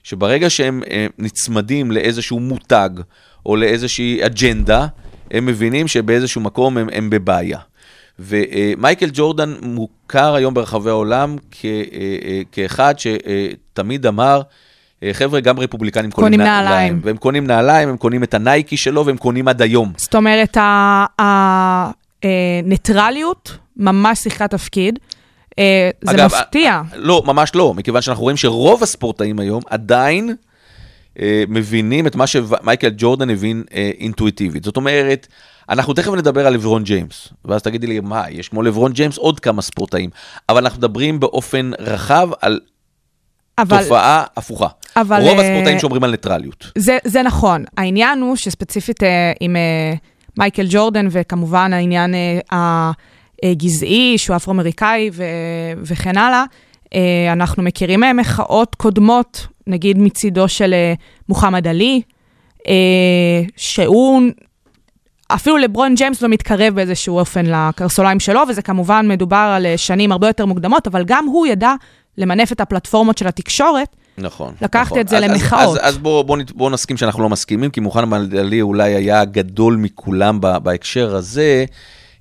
[0.02, 2.90] שברגע שהם אה, נצמדים לאיזשהו מותג
[3.46, 4.86] או לאיזושהי אג'נדה,
[5.30, 7.58] הם מבינים שבאיזשהו מקום הם, הם בבעיה.
[8.18, 11.70] ומייקל ג'ורדן מוכר היום ברחבי העולם כ, אה,
[12.24, 14.40] אה, כאחד שתמיד אמר,
[15.02, 17.00] אה, חבר'ה, גם רפובליקנים קונים נע- נעליים.
[17.04, 19.92] והם קונים נעליים, הם קונים את הנייקי שלו והם קונים עד היום.
[19.96, 20.56] זאת אומרת,
[22.24, 24.98] הניטרליות ממש שיחקה תפקיד.
[26.04, 26.82] זה אגב, מפתיע.
[26.94, 30.34] לא, ממש לא, מכיוון שאנחנו רואים שרוב הספורטאים היום עדיין
[31.48, 34.64] מבינים את מה שמייקל ג'ורדן הבין אה, אינטואיטיבית.
[34.64, 35.26] זאת אומרת,
[35.68, 39.40] אנחנו תכף נדבר על לברון ג'יימס, ואז תגידי לי, מה, יש כמו לברון ג'יימס עוד
[39.40, 40.10] כמה ספורטאים,
[40.48, 42.60] אבל אנחנו מדברים באופן רחב על
[43.58, 44.66] אבל תופעה הפוכה.
[44.96, 46.66] אבל, רוב אה, הספורטאים שומרים על ניטרליות.
[46.78, 47.64] זה, זה נכון.
[47.76, 49.94] העניין הוא שספציפית אה, עם אה,
[50.38, 52.90] מייקל ג'ורדן, וכמובן העניין אה,
[53.42, 55.10] הגזעי, שהוא אפרו-אמריקאי
[55.82, 56.44] וכן הלאה, אה,
[57.32, 60.94] אנחנו מכירים אה, מחאות קודמות, נגיד מצידו של אה,
[61.28, 62.02] מוחמד עלי,
[62.68, 62.72] אה,
[63.56, 64.22] שהוא,
[65.34, 70.12] אפילו לברון ג'יימס לא מתקרב באיזשהו אופן לקרסוליים שלו, וזה כמובן מדובר על אה, שנים
[70.12, 71.72] הרבה יותר מוקדמות, אבל גם הוא ידע
[72.18, 74.54] למנף את הפלטפורמות של התקשורת, נכון.
[74.62, 75.00] לקחת נכון.
[75.00, 75.78] את זה אז- אז- למחאות.
[75.78, 79.76] אז, אז בואו בוא, בוא נסכים שאנחנו לא מסכימים, כי מוחמד עלי אולי היה הגדול
[79.76, 81.64] מכולם ב- בהקשר הזה.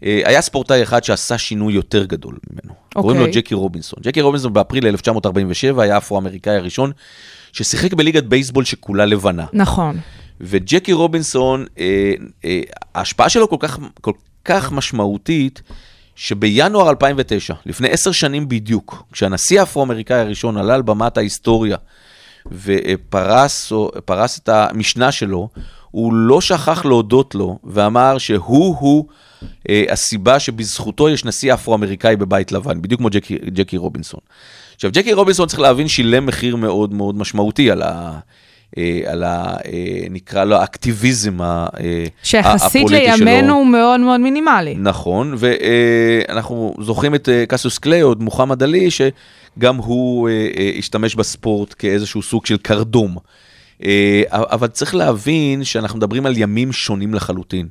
[0.04, 2.74] אה, היה ספורטאי אחד שעשה שינוי יותר גדול ממנו.
[2.96, 3.02] אוקיי.
[3.02, 4.00] קוראים לו ג'קי רובינסון.
[4.04, 6.92] ג'קי רובינסון באפריל 1947 היה האפרו-אמריקאי הראשון
[7.52, 9.46] ששיחק בליגת בייסבול שכולה לבנה.
[9.54, 10.00] נכון.
[10.42, 12.14] וג'קי רובינסון, אה,
[12.46, 12.62] אה,
[12.96, 14.12] ההשפעה שלו כל כך, כל
[14.46, 15.62] כך משמעותית,
[16.16, 21.78] שבינואר 2009, לפני עשר שנים בדיוק, כשהנשיא האפרו-אמריקאי הראשון עלה על במת ההיסטוריה
[22.52, 23.92] ופרס או,
[24.38, 25.50] את המשנה שלו,
[25.92, 29.06] הוא לא שכח להודות לו ואמר שהוא-הוא
[29.70, 34.20] אה, הסיבה שבזכותו יש נשיא אפרו-אמריקאי בבית לבן, בדיוק כמו ג'קי, ג'קי רובינסון.
[34.76, 38.20] עכשיו, ג'קי רובינסון, צריך להבין, שילם מחיר מאוד מאוד משמעותי על ה...
[38.78, 39.58] אה, על ה...
[39.66, 41.68] אה, נקרא לו האקטיביזם אה,
[42.24, 43.26] שיחסית הפוליטי שלו.
[43.26, 44.76] לימינו הוא מאוד מאוד מינימלי.
[44.78, 50.30] נכון, ואנחנו זוכרים את קסיוס קליי, עוד מוחמד עלי, שגם הוא
[50.78, 53.18] השתמש בספורט כאיזשהו סוג של קרדום.
[53.84, 57.68] אה, אבל צריך להבין שאנחנו מדברים על ימים שונים לחלוטין.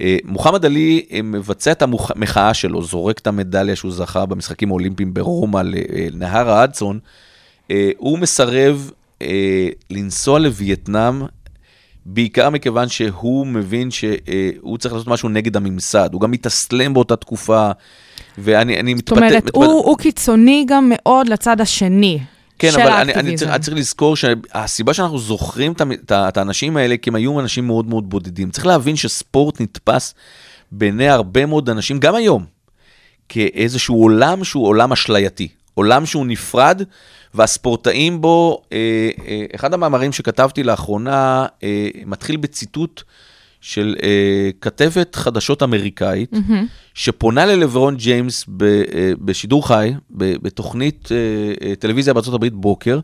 [0.00, 5.14] אה, מוחמד עלי אה, מבצע את המחאה שלו, זורק את המדליה שהוא זכה במשחקים האולימפיים
[5.14, 6.98] ברומא לנהר האדסון,
[7.96, 8.90] הוא מסרב
[9.90, 11.22] לנסוע לווייטנאם,
[12.06, 17.70] בעיקר מכיוון שהוא מבין שהוא צריך לעשות משהו נגד הממסד, הוא גם מתאסלם באותה תקופה,
[18.38, 19.16] ואני אני זאת מתפתח...
[19.16, 22.18] אומרת, הוא, הוא קיצוני גם מאוד לצד השני
[22.58, 23.36] כן, של אבל אני, אני.
[23.36, 25.72] צריך, אני צריך לזכור שהסיבה שאנחנו זוכרים
[26.10, 28.50] את האנשים האלה, כי הם היו אנשים מאוד מאוד בודדים.
[28.50, 30.14] צריך להבין שספורט נתפס
[30.72, 32.44] בעיני הרבה מאוד אנשים, גם היום,
[33.28, 35.48] כאיזשהו עולם שהוא עולם אשלייתי.
[35.74, 36.82] עולם שהוא נפרד,
[37.34, 43.02] והספורטאים בו, אה, אה, אחד המאמרים שכתבתי לאחרונה, אה, מתחיל בציטוט
[43.60, 46.30] של אה, כתבת חדשות אמריקאית,
[46.94, 51.16] שפונה ללברון ג'יימס ב, אה, בשידור חי, ב, בתוכנית אה,
[51.68, 53.00] אה, טלוויזיה בארה"ב בוקר,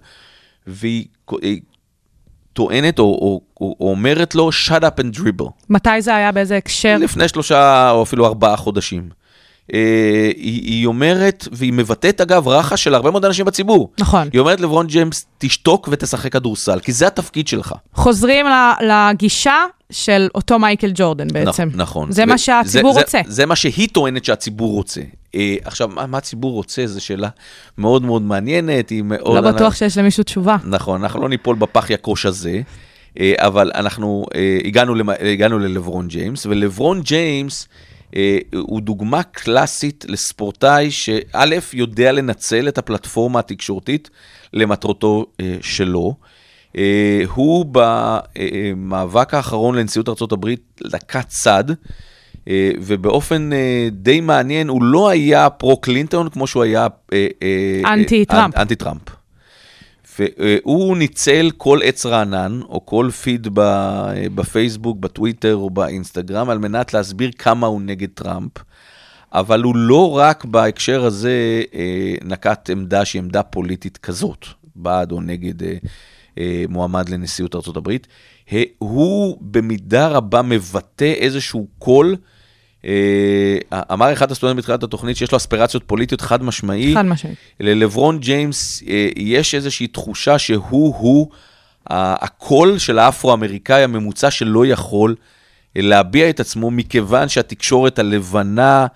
[0.67, 1.07] והיא
[1.45, 1.55] אה,
[2.53, 5.51] טוענת או, או, או, או אומרת לו, shut up and dribble.
[5.71, 6.33] מתי זה היה?
[6.33, 6.97] באיזה הקשר?
[7.01, 9.22] לפני שלושה או אפילו ארבעה חודשים.
[9.75, 9.79] אה,
[10.37, 13.91] היא, היא אומרת, והיא מבטאת אגב רחש של הרבה מאוד אנשים בציבור.
[14.01, 14.29] נכון.
[14.33, 17.75] היא אומרת לברון ג'יימס, תשתוק ותשחק כדורסל, כי זה התפקיד שלך.
[17.95, 18.47] חוזרים
[18.81, 19.57] לגישה
[19.91, 21.69] של אותו מייקל ג'ורדן בעצם.
[21.73, 22.13] נכ- נכון.
[22.13, 23.21] זה ו- מה שהציבור זה, רוצה.
[23.27, 25.01] זה, זה מה שהיא טוענת שהציבור רוצה.
[25.35, 26.87] אה, עכשיו, מה, מה הציבור רוצה?
[26.87, 27.29] זו שאלה
[27.79, 29.45] מאוד מאוד מעניינת, היא מאוד...
[29.45, 30.57] לא בטוח שיש למישהו תשובה.
[30.65, 32.61] נכון, אנחנו לא ניפול בפח יקוש הזה,
[33.21, 34.95] אה, אבל אנחנו אה, הגענו.
[35.33, 37.69] הגענו ללברון ג'יימס, ולברון ג'יימס
[38.55, 44.11] הוא דוגמה קלאסית לספורטאי שא', יודע לנצל את הפלטפורמה התקשורתית
[44.53, 46.15] למטרותו אה, שלו.
[46.77, 50.49] אה, הוא במאבק האחרון לנשיאות ארה"ב
[50.81, 51.65] נקט צד,
[52.49, 56.87] אה, ובאופן אה, די מעניין, הוא לא היה פרו-קלינטון כמו שהוא היה...
[57.13, 58.57] אה, אה, אנטי אה, טראמפ.
[58.57, 59.03] אנטי טראמפ.
[60.19, 63.49] והוא ניצל כל עץ רענן, או כל פיד
[64.35, 68.53] בפייסבוק, בטוויטר או באינסטגרם, על מנת להסביר כמה הוא נגד טראמפ.
[69.33, 74.47] אבל הוא לא רק בהקשר הזה אה, נקט עמדה שהיא עמדה פוליטית כזאת,
[74.77, 75.77] בעד או נגד אה,
[76.39, 77.97] אה, מועמד לנשיאות ארה"ב.
[78.79, 82.17] הוא במידה רבה מבטא איזשהו קול.
[82.85, 83.59] אה,
[83.93, 86.95] אמר אחד הסטודנטים בתחילת התוכנית שיש לו אספירציות פוליטיות חד משמעי.
[86.95, 87.39] חד משמעית.
[87.61, 91.29] ללברון ג'יימס אה, יש איזושהי תחושה שהוא-הוא
[91.91, 95.15] הקול של האפרו-אמריקאי הממוצע שלא יכול
[95.77, 98.87] אה, להביע את עצמו, מכיוון שהתקשורת הלבנה,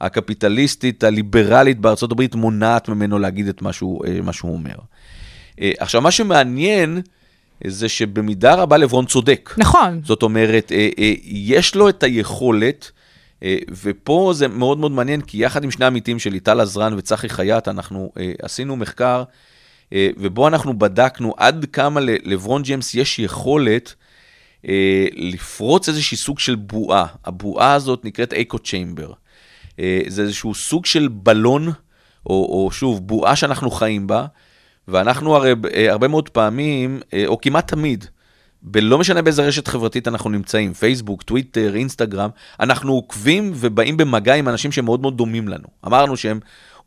[0.00, 4.74] הקפיטליסטית, הליברלית בארצות הברית מונעת ממנו להגיד את מה שהוא, מה שהוא אומר.
[5.60, 7.00] עכשיו, מה שמעניין
[7.66, 9.54] זה שבמידה רבה לברון צודק.
[9.58, 10.00] נכון.
[10.04, 10.72] זאת אומרת,
[11.24, 12.90] יש לו את היכולת,
[13.82, 17.68] ופה זה מאוד מאוד מעניין, כי יחד עם שני עמיתים שלי, טל עזרן וצחי חייט,
[17.68, 19.24] אנחנו אה, עשינו מחקר,
[19.92, 23.94] אה, ובו אנחנו בדקנו עד כמה לברון ג'יימס יש יכולת
[24.68, 27.06] אה, לפרוץ איזושהי סוג של בועה.
[27.24, 29.12] הבועה הזאת נקראת אקו צ'יימבר.
[29.80, 31.68] אה, זה איזשהו סוג של בלון,
[32.26, 34.26] או, או שוב, בועה שאנחנו חיים בה,
[34.88, 38.04] ואנחנו הרי אה, הרבה מאוד פעמים, אה, או כמעט תמיד,
[38.74, 44.48] ולא משנה באיזה רשת חברתית אנחנו נמצאים, פייסבוק, טוויטר, אינסטגרם, אנחנו עוקבים ובאים במגע עם
[44.48, 45.66] אנשים שהם מאוד דומים לנו.
[45.86, 46.40] אמרנו שהם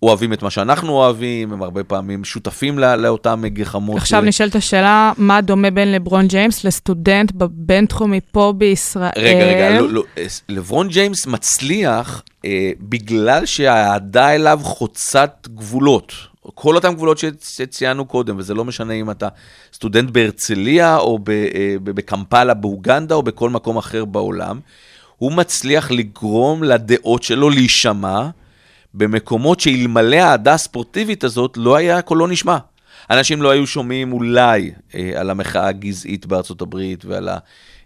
[0.03, 3.97] אוהבים את מה שאנחנו אוהבים, הם הרבה פעמים שותפים לא, לאותם גחמות.
[3.97, 9.11] עכשיו נשאלת השאלה, מה דומה בין לברון ג'יימס לסטודנט בבינתחומי פה בישראל?
[9.17, 16.28] רגע, רגע, לא, לא, אה, לברון ג'יימס מצליח אה, בגלל שהאהדה אליו חוצת גבולות.
[16.55, 19.27] כל אותם גבולות שצ- שציינו קודם, וזה לא משנה אם אתה
[19.73, 24.59] סטודנט בהרצליה, או אה, ב- בקמפלה באוגנדה, או בכל מקום אחר בעולם.
[25.17, 28.29] הוא מצליח לגרום לדעות שלו להישמע
[28.93, 32.57] במקומות שאלמלא האהדה הספורטיבית הזאת, לא היה קולו נשמע.
[33.09, 37.37] אנשים לא היו שומעים אולי אה, על המחאה הגזעית בארצות הברית ועל ה...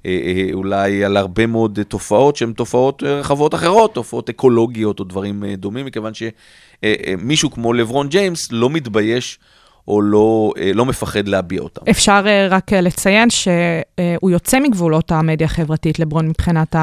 [0.05, 5.03] אה, אה, אולי על הרבה מאוד אה, תופעות שהן תופעות רחבות אחרות, תופעות אקולוגיות או
[5.05, 9.39] דברים דומים, מכיוון שמישהו כמו לברון ג'יימס לא מתבייש
[9.87, 11.81] או לא, לא מפחד להביע אותם.
[11.89, 16.75] אפשר רק לציין שהוא יוצא מגבולות המדיה החברתית, לברון, מבחינת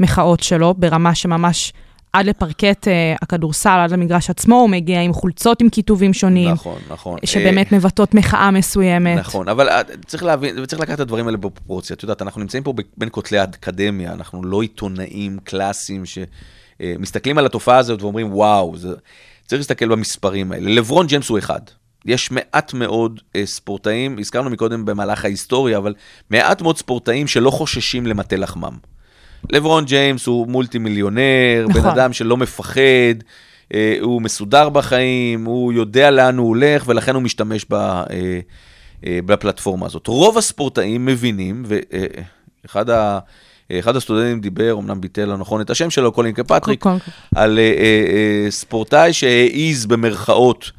[0.00, 1.72] המחאות שלו, ברמה שממש
[2.12, 6.80] עד לפרקט אה, הכדורסל, עד למגרש עצמו, הוא מגיע עם חולצות עם כיתובים שונים, נכון,
[6.90, 7.18] נכון.
[7.24, 9.18] שבאמת מבטאות מחאה מסוימת.
[9.18, 11.96] נכון, אבל אה, צריך להבין, וצריך לקחת את הדברים האלה בפרופורציה.
[11.96, 17.78] את יודעת, אנחנו נמצאים פה בין כותלי האקדמיה, אנחנו לא עיתונאים קלאסיים שמסתכלים על התופעה
[17.78, 18.94] הזאת ואומרים, וואו, זה...
[19.48, 20.70] צריך להסתכל במספרים האלה.
[20.70, 21.60] לברון ג'יימס הוא אחד.
[22.04, 25.94] יש מעט מאוד אה, ספורטאים, הזכרנו מקודם במהלך ההיסטוריה, אבל
[26.30, 28.78] מעט מאוד ספורטאים שלא חוששים למטה לחמם.
[29.50, 31.82] לברון ג'יימס הוא מולטי מיליונר, נכון.
[31.82, 32.80] בן אדם שלא מפחד,
[33.74, 38.04] אה, הוא מסודר בחיים, הוא יודע לאן הוא הולך, ולכן הוא משתמש ב, אה,
[39.06, 40.06] אה, בפלטפורמה הזאת.
[40.06, 41.64] רוב הספורטאים מבינים,
[42.64, 43.18] ואחד ה...
[43.72, 46.98] אחד הסטודנטים דיבר, אמנם ביטא לא נכון את השם שלו, קולין קפרניק, קול-
[47.34, 48.04] על אה, אה,
[48.44, 50.70] אה, ספורטאי שהעז במרכאות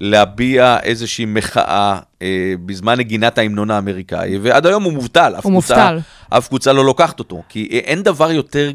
[0.00, 5.34] להביע איזושהי מחאה אה, בזמן נגינת ההמנון האמריקאי, ועד היום הוא מובטל.
[5.42, 5.98] הוא מובטל.
[6.30, 8.72] אף קבוצה לא לוקחת אותו, כי אין דבר יותר,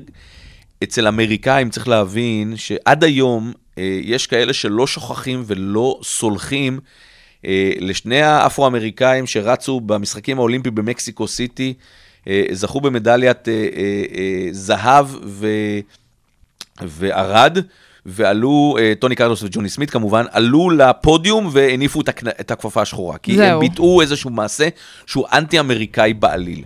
[0.83, 6.79] אצל אמריקאים צריך להבין שעד היום אה, יש כאלה שלא שוכחים ולא סולחים
[7.45, 11.73] אה, לשני האפרו-אמריקאים שרצו במשחקים האולימפיים במקסיקו סיטי,
[12.27, 15.47] אה, זכו במדליית אה, אה, אה, זהב ו...
[16.81, 17.57] וערד,
[18.05, 22.27] ועלו, אה, טוני קרלוס וג'וני סמית כמובן, עלו לפודיום והניפו את, הכנ...
[22.27, 23.17] את הכפפה השחורה.
[23.17, 23.45] כי זהו.
[23.45, 24.67] הם ביטאו איזשהו מעשה
[25.05, 26.63] שהוא אנטי-אמריקאי בעליל.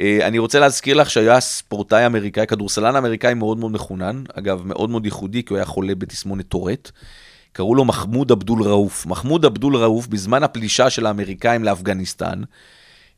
[0.00, 4.90] אה, אני רוצה להזכיר לך שהיה ספורטאי אמריקאי, כדורסלן אמריקאי מאוד מאוד מחונן, אגב, מאוד
[4.90, 6.90] מאוד ייחודי, כי הוא היה חולה בתסמונת טורט.
[7.52, 9.06] קראו לו מחמוד אבדול ראוף.
[9.06, 12.42] מחמוד אבדול ראוף, בזמן הפלישה של האמריקאים לאפגניסטן,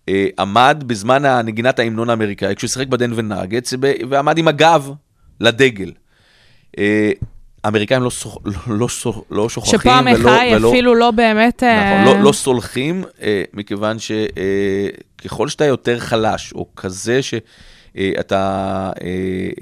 [0.09, 4.91] אה, עמד בזמן הנגינת ההמנון האמריקאי, כשהוא שיחק בדנבר נאגץ, ב- ועמד עם הגב
[5.41, 5.93] לדגל.
[7.67, 8.89] אה, האמריקאים לא, סוח, לא, לא,
[9.31, 11.63] לא שוכחים שפה המחאה היא ולא, אפילו לא באמת...
[11.63, 19.09] אה, נכון, לא, לא סולחים, אה, מכיוון שככל שאתה יותר חלש, או כזה שאתה אה,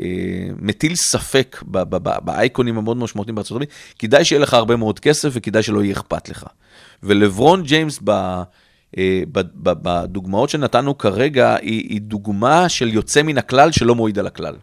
[0.01, 4.77] אה, מטיל ספק ב- ב- ב- באייקונים המאוד משמעותיים בארצות הברית, כדאי שיהיה לך הרבה
[4.77, 6.45] מאוד כסף וכדאי שלא יהיה אכפת לך.
[7.03, 8.11] ולברון ג'יימס ב...
[8.99, 14.27] אה, ב- בדוגמאות שנתנו כרגע, היא, היא דוגמה של יוצא מן הכלל שלא מועיד על
[14.27, 14.55] הכלל.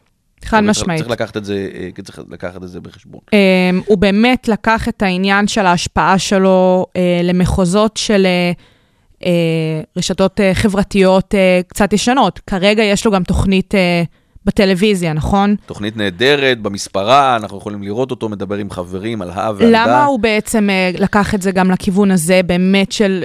[0.46, 1.00] חד משמעית.
[1.00, 3.22] צריך לקחת את זה, אה, צריך לקחת את זה בחשבון.
[3.34, 8.28] אמ, הוא באמת לקח את העניין של ההשפעה שלו אה, למחוזות של
[9.24, 9.32] אה,
[9.98, 11.36] רשתות חברתיות
[11.68, 12.39] קצת ישנות.
[12.48, 13.74] כרגע יש לו גם תוכנית
[14.46, 15.56] בטלוויזיה, נכון?
[15.66, 19.86] תוכנית נהדרת, במספרה, אנחנו יכולים לראות אותו, מדבר עם חברים על הא ועל דא.
[19.86, 20.70] למה הוא בעצם
[21.00, 23.24] לקח את זה גם לכיוון הזה, באמת של...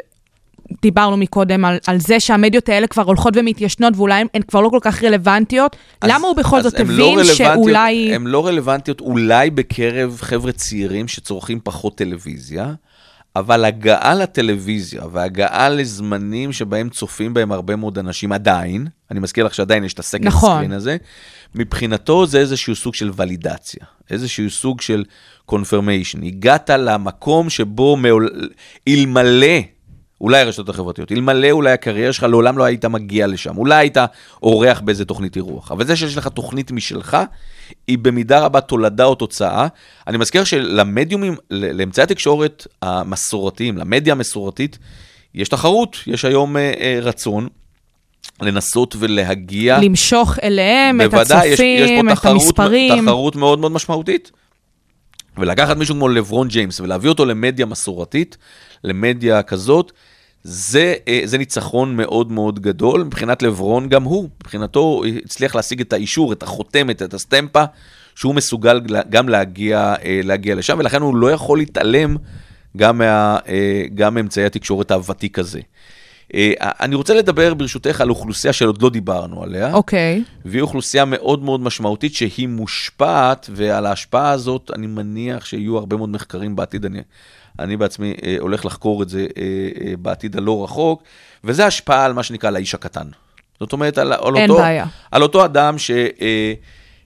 [0.83, 4.79] דיברנו מקודם על, על זה שהמדיות האלה כבר הולכות ומתיישנות ואולי הן- כבר לא כל
[4.83, 5.77] כך רלוונטיות.
[6.01, 8.15] אז- למה הוא בכל זאת לא הבין רלוונטיות- שאולי...
[8.15, 12.73] הן לא רלוונטיות אולי בקרב חבר'ה צעירים שצורכים פחות טלוויזיה,
[13.37, 19.55] אבל הגעה לטלוויזיה והגעה לזמנים שבהם צופים בהם הרבה מאוד אנשים עדיין, אני מזכיר לך
[19.55, 20.55] שעדיין יש את הסקנד נכון.
[20.57, 20.97] סקרין הזה,
[21.55, 25.05] מבחינתו זה איזשהו סוג של ולידציה, איזשהו סוג של
[25.51, 26.27] confirmation.
[26.27, 28.31] הגעת למקום שבו מעול...
[28.89, 29.57] אלמלא,
[30.21, 33.57] אולי הרשתות החברתיות, אלמלא אולי הקריירה שלך, לעולם לא היית מגיע לשם.
[33.57, 33.97] אולי היית
[34.43, 35.73] אורח באיזה תוכנית אירוח.
[35.73, 37.17] אבל זה שיש לך תוכנית משלך,
[37.89, 39.67] היא במידה רבה תולדה או תוצאה.
[40.07, 44.79] אני מזכיר שלמדיומים, לאמצעי התקשורת המסורתיים, למדיה המסורתית,
[45.35, 47.49] יש תחרות, יש היום אה, אה, רצון
[48.43, 49.79] לנסות ולהגיע...
[49.83, 53.05] למשוך אליהם את בוודאי, יש, יש הצופים, פה את תחרות, המספרים.
[53.05, 54.31] תחרות מאוד מאוד משמעותית.
[55.39, 58.37] ולקחת מישהו כמו לברון ג'יימס ולהביא אותו למדיה מסורתית,
[58.85, 59.93] למדיה כזאת,
[60.49, 63.05] זה, אה, זה ניצחון מאוד מאוד גדול.
[63.05, 67.65] מבחינת לברון גם הוא, מבחינתו הצליח להשיג את האישור, את החותמת, את הסטמפה,
[68.15, 68.81] שהוא מסוגל
[69.11, 72.17] גם להגיע, אה, להגיע לשם, ולכן הוא לא יכול להתעלם
[72.77, 75.61] גם, מה, אה, גם מאמצעי התקשורת הוותיק הזה.
[76.57, 79.73] אני רוצה לדבר ברשותך על אוכלוסייה שעוד לא דיברנו עליה.
[79.73, 80.25] אוקיי.
[80.45, 86.09] והיא אוכלוסייה מאוד מאוד משמעותית שהיא מושפעת, ועל ההשפעה הזאת אני מניח שיהיו הרבה מאוד
[86.09, 86.85] מחקרים בעתיד.
[86.85, 87.01] אני,
[87.59, 89.43] אני בעצמי אה, הולך לחקור את זה אה,
[89.87, 91.03] אה, בעתיד הלא רחוק,
[91.45, 93.07] וזה השפעה על מה שנקרא על האיש הקטן.
[93.61, 94.87] זאת אומרת, על, על, אותו, בעיה.
[95.11, 95.77] על אותו אדם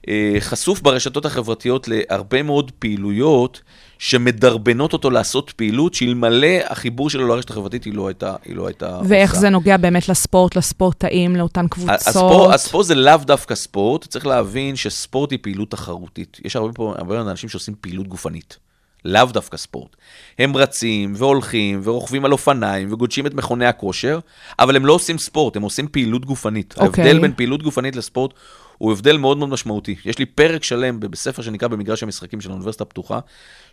[0.03, 3.61] שחשוף ברשתות החברתיות להרבה מאוד פעילויות
[4.01, 8.99] שמדרבנות אותו לעשות פעילות שאלמלא החיבור שלו לרשת החברתית היא לא הייתה, היא לא הייתה
[9.07, 9.41] ואיך עושה.
[9.41, 11.95] זה נוגע באמת לספורט, לספורטאים, לאותן קבוצות.
[11.95, 16.37] הספורט, הספורט זה לאו דווקא ספורט, צריך להבין שספורט היא פעילות תחרותית.
[16.45, 18.57] יש הרבה פה הרבה אנשים שעושים פעילות גופנית,
[19.05, 19.95] לאו דווקא ספורט.
[20.39, 24.19] הם רצים והולכים ורוכבים על אופניים וגודשים את מכוני הכושר,
[24.59, 26.73] אבל הם לא עושים ספורט, הם עושים פעילות גופנית.
[26.77, 27.03] אוקיי.
[27.03, 28.33] ההבדל בין פעילות גופנית לספורט
[28.81, 29.95] הוא הבדל מאוד מאוד משמעותי.
[30.05, 33.19] יש לי פרק שלם בספר שנקרא במגרש המשחקים של האוניברסיטה הפתוחה,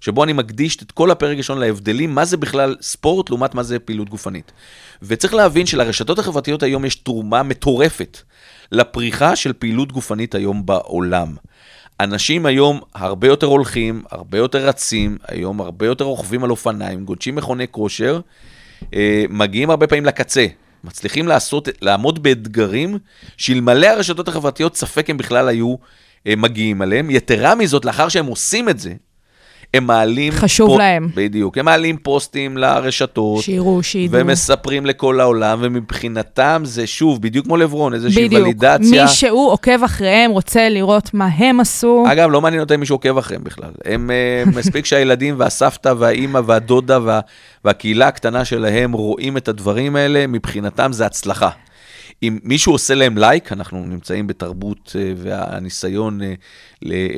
[0.01, 3.79] שבו אני מקדיש את כל הפרק הראשון להבדלים, מה זה בכלל ספורט לעומת מה זה
[3.79, 4.53] פעילות גופנית.
[5.03, 8.19] וצריך להבין שלרשתות החברתיות היום יש תרומה מטורפת
[8.73, 11.35] לפריחה של פעילות גופנית היום בעולם.
[12.01, 17.35] אנשים היום הרבה יותר הולכים, הרבה יותר רצים, היום הרבה יותר רוכבים על אופניים, גודשים
[17.35, 18.21] מכוני כושר,
[18.95, 20.47] אה, מגיעים הרבה פעמים לקצה.
[20.85, 22.99] מצליחים לעשות, לעמוד באתגרים
[23.37, 25.75] שאלמלא הרשתות החברתיות ספק הם בכלל היו
[26.27, 27.11] אה, מגיעים עליהם.
[27.11, 28.95] יתרה מזאת, לאחר שהם עושים את זה,
[29.75, 30.33] הם מעלים...
[30.33, 31.09] חשוב להם.
[31.15, 33.43] בדיוק, הם מעלים פוסטים לרשתות.
[33.43, 34.21] שיראו, שידעו.
[34.21, 38.43] ומספרים לכל העולם, ומבחינתם זה שוב, בדיוק כמו לברון, איזושהי בדיוק.
[38.43, 39.05] ולידציה.
[39.05, 42.05] מי שהוא עוקב אחריהם, רוצה לראות מה הם עשו.
[42.13, 43.71] אגב, לא מעניין אותם מי שעוקב אחריהם בכלל.
[43.85, 47.21] הם אה, מספיק שהילדים והסבתא והאימא והדודה וה,
[47.65, 51.51] והקהילה הקטנה שלהם רואים את הדברים האלה, מבחינתם זה הצלחה.
[52.23, 56.35] אם מישהו עושה להם לייק, אנחנו נמצאים בתרבות אה, והניסיון אה,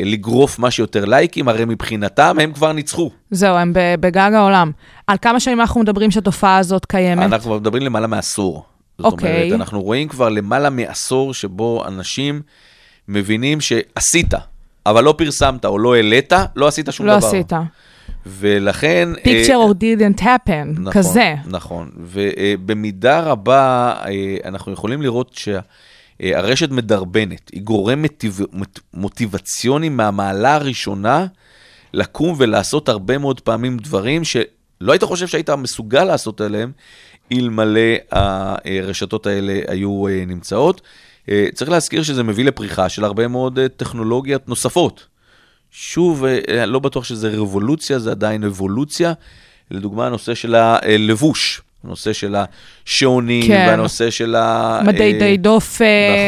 [0.04, 3.10] לגרוף מה שיותר לייקים, הרי מבחינתם הם כבר ניצחו.
[3.30, 4.70] זהו, הם בגג העולם.
[5.06, 7.22] על כמה שנים אנחנו מדברים שהתופעה הזאת קיימת?
[7.22, 8.64] אנחנו כבר מדברים למעלה מעשור.
[8.98, 9.42] זאת אוקיי.
[9.42, 12.42] אומרת, אנחנו רואים כבר למעלה מעשור שבו אנשים
[13.08, 14.34] מבינים שעשית,
[14.86, 17.26] אבל לא פרסמת או לא העלית, לא עשית שום לא דבר.
[17.26, 17.52] עשית.
[18.26, 19.08] ולכן...
[19.16, 21.34] picture אה, or didn't happen, נכון, כזה.
[21.46, 25.38] נכון, ובמידה רבה אה, אנחנו יכולים לראות
[26.20, 28.40] שהרשת מדרבנת, היא גורם מוטיב...
[28.52, 31.26] מוט- מוטיבציוני מהמעלה הראשונה
[31.92, 36.72] לקום ולעשות הרבה מאוד פעמים דברים שלא היית חושב שהיית מסוגל לעשות עליהם,
[37.32, 37.80] אלמלא
[38.12, 40.80] הרשתות האלה היו אה, נמצאות.
[41.28, 45.06] אה, צריך להזכיר שזה מביא לפריחה של הרבה מאוד אה, טכנולוגיות נוספות.
[45.70, 49.12] שוב, אה, לא בטוח שזה רבולוציה, זה עדיין אבולוציה.
[49.70, 53.64] לדוגמה, הנושא של הלבוש, הנושא של השעונים, כן.
[53.68, 54.80] והנושא של ה...
[54.86, 55.84] מדי אה, דופק.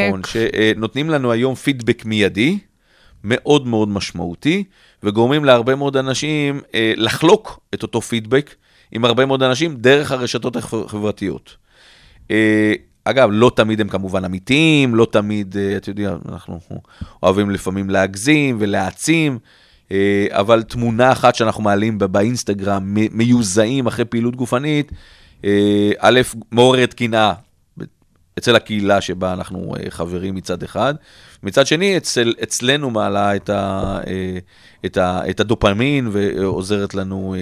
[0.08, 2.58] נכון, שנותנים לנו היום פידבק מיידי,
[3.24, 4.64] מאוד מאוד משמעותי,
[5.02, 8.54] וגורמים להרבה מאוד אנשים אה, לחלוק את אותו פידבק
[8.92, 11.56] עם הרבה מאוד אנשים דרך הרשתות החברתיות.
[12.30, 12.72] אה,
[13.04, 16.60] אגב, לא תמיד הם כמובן אמיתיים, לא תמיד, אה, אתה יודע, אנחנו
[17.22, 19.38] אוהבים לפעמים להגזים ולהעצים,
[19.92, 24.92] אה, אבל תמונה אחת שאנחנו מעלים באינסטגרם, מיוזעים אחרי פעילות גופנית,
[25.44, 26.20] אה, א',
[26.52, 27.32] מעוררת קנאה.
[28.38, 30.94] אצל הקהילה שבה אנחנו חברים מצד אחד.
[31.42, 33.98] מצד שני, אצל, אצלנו מעלה את, ה,
[34.86, 37.34] את, ה, את הדופמין ועוזרת לנו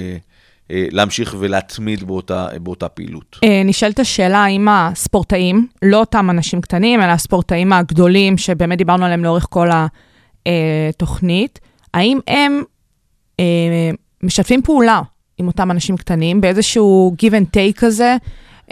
[0.70, 3.38] להמשיך ולהתמיד באותה, באותה פעילות.
[3.44, 9.24] אה, נשאלת השאלה האם הספורטאים, לא אותם אנשים קטנים, אלא הספורטאים הגדולים, שבאמת דיברנו עליהם
[9.24, 9.68] לאורך כל
[10.46, 11.58] התוכנית,
[11.94, 12.62] האם הם
[13.40, 13.90] אה,
[14.22, 15.00] משתפים פעולה
[15.38, 18.16] עם אותם אנשים קטנים באיזשהו give and take כזה,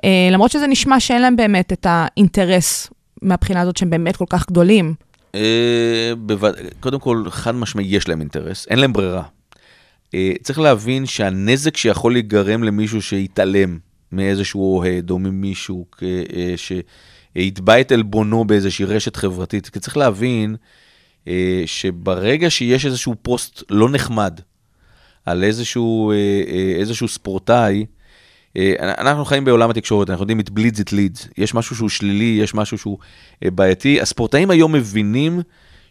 [0.04, 2.90] אה, למרות שזה נשמע שאין להם באמת את האינטרס
[3.22, 4.94] מהבחינה הזאת שהם באמת כל כך גדולים.
[5.34, 6.12] אה.
[6.80, 9.22] קודם כל, חד משמעי, יש להם אינטרס, אין להם ברירה.
[10.14, 13.78] אה, צריך להבין שהנזק שיכול להיגרם למישהו שיתעלם
[14.12, 20.56] מאיזשהו אוהד או ממישהו אה, שיתבע את עלבונו באיזושהי רשת חברתית, כי צריך להבין
[21.28, 24.40] אה, שברגע שיש איזשהו פוסט לא נחמד
[25.26, 26.12] על איזשהו,
[26.78, 27.86] איזשהו ספורטאי,
[28.78, 31.28] אנחנו חיים בעולם התקשורת, אנחנו יודעים, it bleeds it leads.
[31.38, 32.98] יש משהו שהוא שלילי, יש משהו שהוא
[33.44, 34.00] בעייתי.
[34.00, 35.40] הספורטאים היום מבינים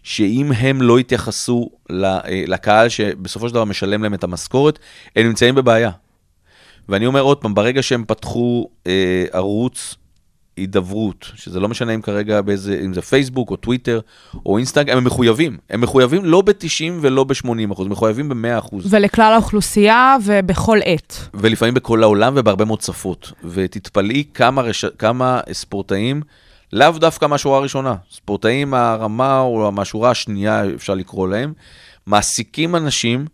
[0.07, 1.69] שאם הם לא יתייחסו
[2.47, 4.79] לקהל שבסופו של דבר משלם להם את המשכורת,
[5.15, 5.91] הם נמצאים בבעיה.
[6.89, 9.95] ואני אומר עוד פעם, ברגע שהם פתחו אה, ערוץ
[10.57, 13.99] הידברות, שזה לא משנה אם כרגע באיזה, אם זה פייסבוק או טוויטר
[14.45, 15.57] או אינסטגרם, הם מחויבים.
[15.69, 18.93] הם מחויבים לא ב-90 ולא ב-80 אחוז, מחויבים ב-100 אחוז.
[18.93, 21.29] ולכלל האוכלוסייה ובכל עת.
[21.33, 23.31] ולפעמים בכל העולם ובהרבה מאוד שפות.
[23.43, 24.85] ותתפלאי כמה, רש...
[24.85, 26.21] כמה ספורטאים,
[26.74, 31.53] לאו דווקא מהשורה הראשונה, ספורטאים מהרמה או מהשורה השנייה, אפשר לקרוא להם,
[32.05, 33.26] מעסיקים אנשים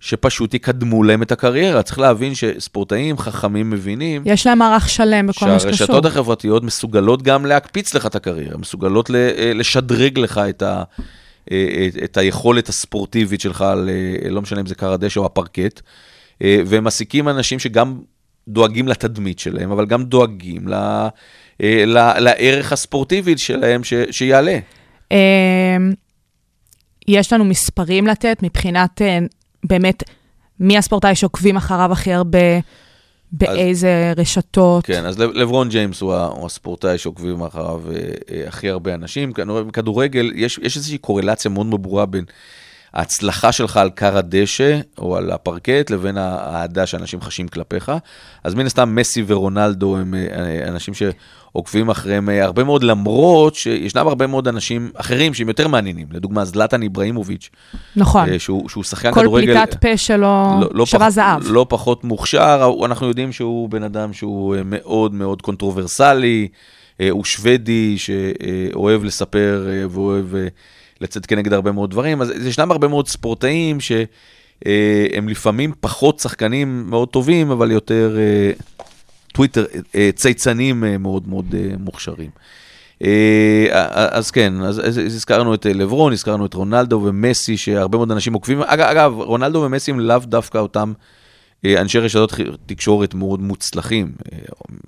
[0.00, 1.82] שפשוט יקדמו להם את הקריירה.
[1.82, 4.22] צריך להבין שספורטאים חכמים מבינים...
[4.24, 5.76] יש להם מערך שלם בכל מה שקשור.
[5.76, 10.82] שהרשתות החברתיות מסוגלות גם להקפיץ לך את הקריירה, מסוגלות אה, לשדרג לך את, ה,
[11.50, 13.64] אה, את היכולת הספורטיבית שלך,
[14.30, 15.80] לא משנה אם זה קר הדשא או הפרקט,
[16.42, 17.98] אה, והם מעסיקים אנשים שגם
[18.48, 20.74] דואגים לתדמית שלהם, אבל גם דואגים ל...
[22.18, 24.58] לערך הספורטיבי שלהם ש, שיעלה.
[27.08, 29.02] יש לנו מספרים לתת מבחינת
[29.64, 30.02] באמת,
[30.60, 32.38] מי הספורטאי שעוקבים אחריו הכי הרבה,
[33.32, 34.86] באיזה אז, רשתות?
[34.86, 37.94] כן, אז לברון ג'יימס הוא, הוא הספורטאי שעוקבים אחריו אה,
[38.30, 39.32] אה, הכי הרבה אנשים.
[39.66, 42.24] בכדורגל יש, יש איזושהי קורלציה מאוד מאוד ברורה בין
[42.96, 47.92] ההצלחה שלך על כר הדשא או על הפרקט לבין האהדה שאנשים חשים כלפיך.
[48.44, 54.08] אז מן הסתם מסי ורונלדו הם אה, אנשים שעוקבים אחריהם אה, הרבה מאוד, למרות שישנם
[54.08, 56.06] הרבה מאוד אנשים אחרים שהם יותר מעניינים.
[56.10, 57.50] לדוגמה, זלטן איבראימוביץ'.
[57.96, 58.28] נכון.
[58.28, 59.54] אה, שהוא, שהוא שחקן כל כדורגל...
[59.54, 60.26] כל פליטת פה שלו
[60.60, 61.42] לא, לא שווה פח, זהב.
[61.44, 66.48] לא פחות מוכשר, אנחנו יודעים שהוא בן אדם שהוא מאוד מאוד קונטרוברסלי,
[67.10, 70.26] הוא שוודי שאוהב לספר ואוהב...
[71.00, 77.08] לצאת כנגד הרבה מאוד דברים, אז ישנם הרבה מאוד ספורטאים שהם לפעמים פחות שחקנים מאוד
[77.08, 78.52] טובים, אבל יותר אה,
[79.32, 82.30] טוויטר, אה, צייצנים אה, מאוד מאוד מוכשרים.
[84.10, 88.62] אז כן, אז, אז הזכרנו את לברון, הזכרנו את רונלדו ומסי, שהרבה מאוד אנשים עוקבים.
[88.62, 91.04] אגב, אגב רונלדו ומסי הם לאו דווקא אותם אה,
[91.64, 92.34] אנשי רשתות
[92.66, 94.38] תקשורת מאוד מוצלחים, אה,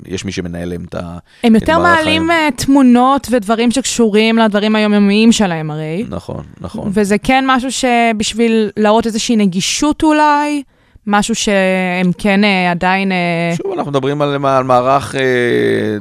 [0.07, 1.19] יש מי שמנהל להם את ה...
[1.45, 2.31] הם יותר מעלים החיים.
[2.31, 6.05] אה, תמונות ודברים שקשורים לדברים היומיומיים שלהם הרי.
[6.09, 6.91] נכון, נכון.
[6.95, 10.63] וזה כן משהו שבשביל להראות איזושהי נגישות אולי,
[11.07, 12.41] משהו שהם כן
[12.71, 13.13] עדיין...
[13.57, 15.15] שוב, אנחנו מדברים על, על מערך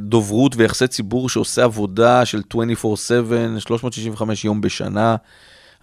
[0.00, 5.16] דוברות ויחסי ציבור שעושה עבודה של 24/7, 365 יום בשנה.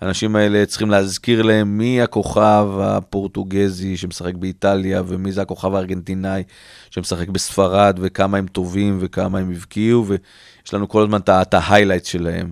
[0.01, 6.43] האנשים האלה צריכים להזכיר להם מי הכוכב הפורטוגזי שמשחק באיטליה, ומי זה הכוכב הארגנטינאי
[6.91, 12.51] שמשחק בספרד, וכמה הם טובים וכמה הם הבקיעו, ויש לנו כל הזמן את ההיילייט שלהם.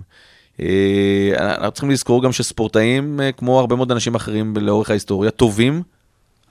[0.60, 5.82] אה, אנחנו צריכים לזכור גם שספורטאים, אה, כמו הרבה מאוד אנשים אחרים לאורך ההיסטוריה, טובים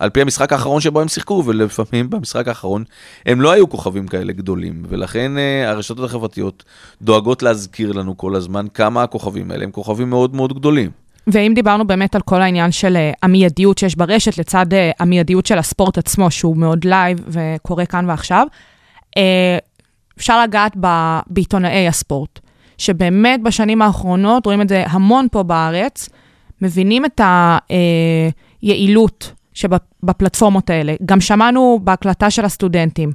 [0.04, 2.84] על פי המשחק האחרון שבו הם שיחקו, ולפעמים במשחק האחרון
[3.26, 6.64] הם לא היו כוכבים כאלה גדולים, ולכן אה, הרשתות החברתיות
[7.02, 10.92] דואגות להזכיר לנו כל הזמן כמה הכוכבים האלה הם כוכבים מאוד מאוד גדולים.
[11.28, 15.58] ואם דיברנו באמת על כל העניין של אה, המיידיות שיש ברשת, לצד אה, המיידיות של
[15.58, 18.48] הספורט עצמו, שהוא מאוד live וקורה כאן ועכשיו,
[20.18, 20.78] אפשר לגעת
[21.28, 22.40] בעיתונאי הספורט,
[22.78, 26.10] שבאמת בשנים האחרונות, רואים את זה המון פה בארץ,
[26.62, 27.22] מבינים את
[28.62, 30.96] היעילות שבפלטפורמות האלה.
[31.06, 33.12] גם שמענו בהקלטה של הסטודנטים,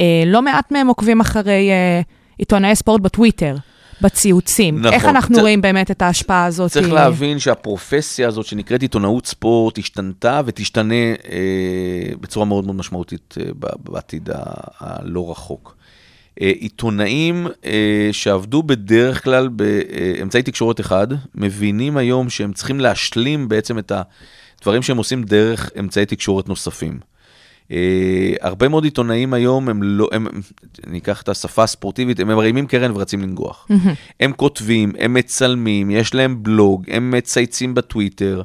[0.00, 2.00] אה, לא מעט מהם עוקבים אחרי אה,
[2.38, 3.56] עיתונאי ספורט בטוויטר.
[4.02, 4.78] בציוצים.
[4.78, 4.92] נכון.
[4.92, 5.38] איך אנחנו צ...
[5.38, 6.70] רואים באמת את ההשפעה הזאת?
[6.70, 13.44] צריך להבין שהפרופסיה הזאת שנקראת עיתונאות ספורט השתנתה ותשתנה אה, בצורה מאוד מאוד משמעותית אה,
[13.78, 14.28] בעתיד
[14.80, 15.76] הלא רחוק.
[16.40, 23.78] אה, עיתונאים אה, שעבדו בדרך כלל באמצעי תקשורת אחד, מבינים היום שהם צריכים להשלים בעצם
[23.78, 24.02] את ה...
[24.62, 26.98] דברים שהם עושים דרך אמצעי תקשורת נוספים.
[27.70, 30.26] אה, הרבה מאוד עיתונאים היום, הם לא, הם,
[30.86, 33.68] אני אקח את השפה הספורטיבית, הם מרימים קרן ורצים לנגוח.
[34.20, 38.42] הם כותבים, הם מצלמים, יש להם בלוג, הם מצייצים בטוויטר,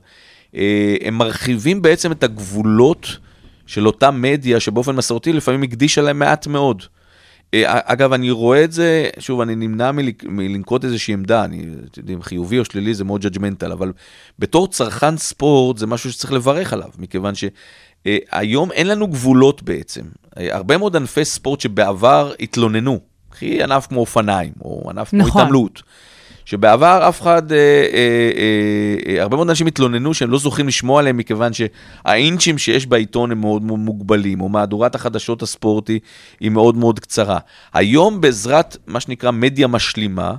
[0.55, 3.17] אה, הם מרחיבים בעצם את הגבולות
[3.65, 6.83] של אותה מדיה שבאופן מסורתי לפעמים הקדישה להם מעט מאוד.
[7.53, 9.91] אה, אגב, אני רואה את זה, שוב, אני נמנע
[10.23, 13.93] מלנקוט איזושהי עמדה, אני, אתם יודעים, חיובי או שלילי זה מאוד judgmental, אבל
[14.39, 20.01] בתור צרכן ספורט זה משהו שצריך לברך עליו, מכיוון שהיום אין לנו גבולות בעצם.
[20.37, 25.41] אה, הרבה מאוד ענפי ספורט שבעבר התלוננו, קחי ענף כמו אופניים, או ענף כמו נכון.
[25.41, 25.83] התעמלות.
[26.47, 30.99] שבעבר אף אחד, אה, אה, אה, אה, הרבה מאוד אנשים התלוננו שהם לא זוכים לשמוע
[30.99, 35.99] עליהם מכיוון שהאינצ'ים שיש בעיתון הם מאוד מאוד מוגבלים, או מהדורת החדשות הספורטי
[36.39, 37.39] היא מאוד מאוד קצרה.
[37.73, 40.33] היום בעזרת מה שנקרא מדיה משלימה,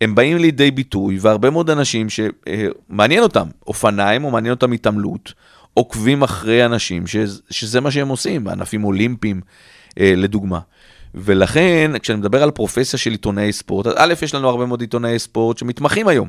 [0.00, 5.32] הם באים לידי ביטוי, והרבה מאוד אנשים שמעניין אותם אופניים או מעניין אותם התעמלות,
[5.74, 9.40] עוקבים אחרי אנשים שזה, שזה מה שהם עושים, בענפים אולימפיים
[10.00, 10.58] אה, לדוגמה.
[11.14, 15.18] ולכן, כשאני מדבר על פרופסיה של עיתונאי ספורט, אז א', יש לנו הרבה מאוד עיתונאי
[15.18, 16.28] ספורט שמתמחים היום.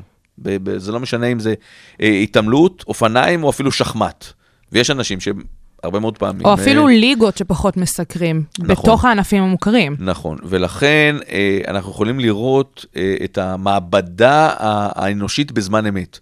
[0.76, 1.54] זה לא משנה אם זה
[2.02, 4.24] אה, התעמלות, אופניים או אפילו שחמט.
[4.72, 6.46] ויש אנשים שהרבה מאוד פעמים...
[6.46, 8.74] או אפילו אה, ליגות שפחות מסקרים, נכון.
[8.74, 9.96] בתוך הענפים המוכרים.
[9.98, 16.18] נכון, ולכן אה, אנחנו יכולים לראות אה, את המעבדה האנושית בזמן אמת.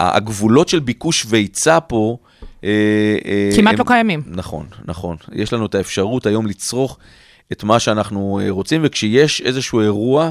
[0.00, 2.16] הגבולות של ביקוש והיצע פה...
[2.64, 2.68] אה,
[3.24, 4.22] אה, כמעט הם- לא קיימים.
[4.26, 5.16] נכון, נכון.
[5.32, 6.98] יש לנו את האפשרות היום לצרוך
[7.52, 10.30] את מה שאנחנו אה, רוצים, וכשיש איזשהו אירוע,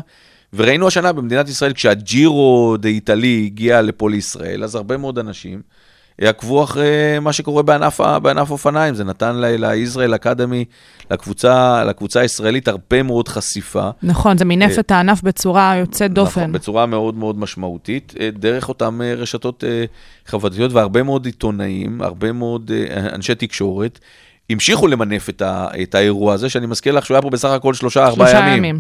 [0.53, 5.61] וראינו השנה במדינת ישראל, כשהג'ירו דה איטלי הגיע לפה לישראל, אז הרבה מאוד אנשים
[6.21, 8.95] עקבו אחרי מה שקורה בענף, בענף אופניים.
[8.95, 10.65] זה נתן לישראל אקדמי,
[11.11, 13.89] לקבוצה, לקבוצה הישראלית, הרבה מאוד חשיפה.
[14.03, 16.41] נכון, זה מינף אה, את הענף בצורה יוצאת דופן.
[16.41, 19.85] נכון, בצורה מאוד מאוד משמעותית, אה, דרך אותן אה, רשתות אה,
[20.25, 23.99] חברתיות, והרבה מאוד עיתונאים, הרבה מאוד אה, אנשי תקשורת,
[24.49, 27.73] המשיכו למנף את, ה, את האירוע הזה, שאני מזכיר לך שהוא היה פה בסך הכל
[27.73, 28.57] שלושה, ארבעה שלושה ימים.
[28.57, 28.79] ימים.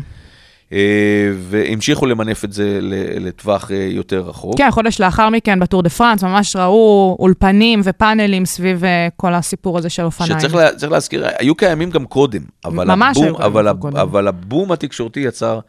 [0.73, 2.79] אה, והמשיכו למנף את זה
[3.19, 4.57] לטווח אה, יותר רחוק.
[4.57, 9.77] כן, חודש לאחר מכן בטור דה פרנס, ממש ראו אולפנים ופאנלים סביב אה, כל הסיפור
[9.77, 10.39] הזה של אופניים.
[10.39, 13.97] שצריך לה, להזכיר, היו קיימים גם קודם, אבל, הבום, אבל, קודם.
[13.97, 15.59] אבל הבום התקשורתי יצר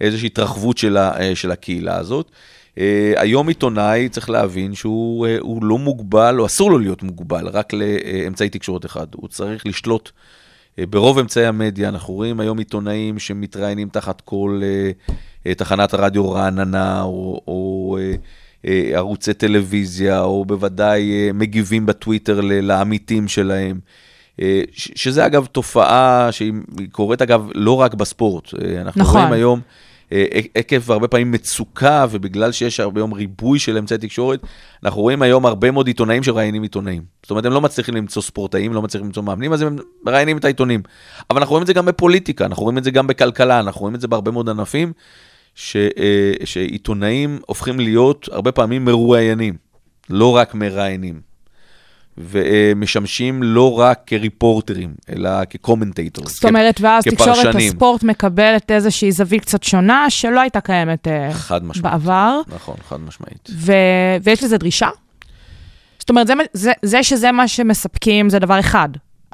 [0.00, 2.30] איזושהי התרחבות של, ה, של הקהילה הזאת.
[2.78, 7.72] אה, היום עיתונאי, צריך להבין שהוא אה, לא מוגבל, או אסור לו להיות מוגבל, רק
[7.72, 9.06] לאמצעי תקשורת אחד.
[9.14, 10.10] הוא צריך לשלוט
[10.78, 11.88] אה, ברוב אמצעי המדיה.
[11.88, 14.60] אנחנו רואים היום עיתונאים שמתראיינים תחת כל
[15.56, 17.40] תחנת הרדיו רעננה, או...
[17.46, 17.98] או
[18.92, 23.80] ערוצי טלוויזיה, או בוודאי מגיבים בטוויטר לעמיתים שלהם.
[24.74, 28.54] שזה אגב תופעה שהיא היא קורית אגב לא רק בספורט.
[28.80, 29.16] אנחנו נכון.
[29.20, 29.60] רואים היום
[30.54, 34.40] עקב הרבה פעמים מצוקה, ובגלל שיש הרבה היום ריבוי של אמצעי תקשורת,
[34.84, 37.02] אנחנו רואים היום הרבה מאוד עיתונאים שראיינים עיתונאים.
[37.22, 40.44] זאת אומרת, הם לא מצליחים למצוא ספורטאים, לא מצליחים למצוא מאמנים, אז הם מראיינים את
[40.44, 40.82] העיתונים.
[41.30, 43.94] אבל אנחנו רואים את זה גם בפוליטיקה, אנחנו רואים את זה גם בכלכלה, אנחנו רואים
[43.94, 44.92] את זה בהרבה מאוד ענפים,
[45.54, 49.56] ש, אה, שעיתונאים הופכים להיות הרבה פעמים מרואיינים,
[50.10, 51.27] לא רק מראיינים.
[52.18, 56.34] ומשמשים לא רק כריפורטרים, אלא כ commentators.
[56.34, 57.54] זאת אומרת, ואז תקשורת.
[57.54, 61.92] הספורט מקבלת איזושהי זווית קצת שונה, שלא הייתה קיימת אה, חד משמעית.
[61.92, 63.48] בעבר, נכון, חד משמעית.
[63.50, 63.72] ו...
[64.22, 64.88] ויש לזה דרישה?
[65.98, 68.88] זאת אומרת, זה, זה, זה שזה מה שמספקים זה דבר אחד.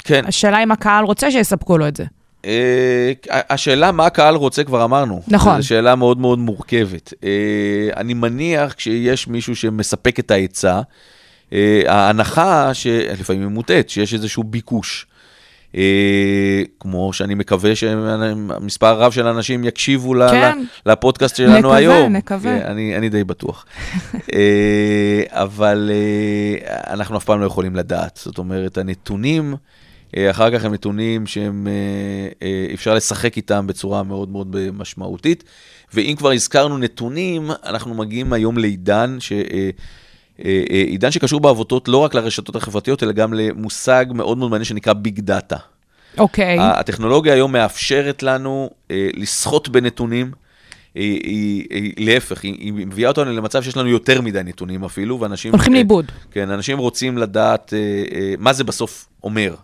[0.05, 2.05] כן, השאלה אם הקהל רוצה שיספקו לו את זה.
[2.47, 5.23] אה, השאלה מה הקהל רוצה כבר אמרנו.
[5.29, 5.61] נכון.
[5.61, 7.13] זו שאלה מאוד מאוד מורכבת.
[7.25, 7.31] אה,
[7.97, 10.81] אני מניח כשיש מישהו שמספק את ההיצע,
[11.87, 15.07] ההנחה שלפעמים היא מוטעת, שיש איזשהו ביקוש.
[15.77, 20.59] אה, כמו שאני מקווה שהמספר רב של אנשים יקשיבו כן.
[20.87, 22.13] לפודקאסט שלנו נקווה, היום.
[22.13, 22.59] נקווה.
[22.59, 23.67] כן, אני, אני די בטוח.
[24.35, 28.21] אה, אבל אה, אנחנו אף פעם לא יכולים לדעת.
[28.23, 29.55] זאת אומרת, הנתונים,
[30.17, 35.45] אה, אחר כך הם נתונים שהם, אה, אה, אפשר לשחק איתם בצורה מאוד מאוד משמעותית.
[35.95, 39.33] ואם כבר הזכרנו נתונים, אנחנו מגיעים היום לעידן ש...
[40.41, 44.51] אה, אה, אה, עידן שקשור בעבותות לא רק לרשתות החברתיות, אלא גם למושג מאוד מאוד
[44.51, 45.57] מעניין שנקרא ביג דאטה.
[46.19, 46.57] אוקיי.
[46.61, 50.33] הטכנולוגיה היום מאפשרת לנו אה, לסחוט בנתונים.
[50.95, 55.21] היא, היא, היא, להפך, היא, היא מביאה אותנו למצב שיש לנו יותר מדי נתונים אפילו,
[55.21, 55.53] ואנשים...
[55.53, 56.13] הולכים אה, לאיבוד.
[56.31, 57.79] כן, אנשים רוצים לדעת אה,
[58.19, 59.55] אה, מה זה בסוף אומר.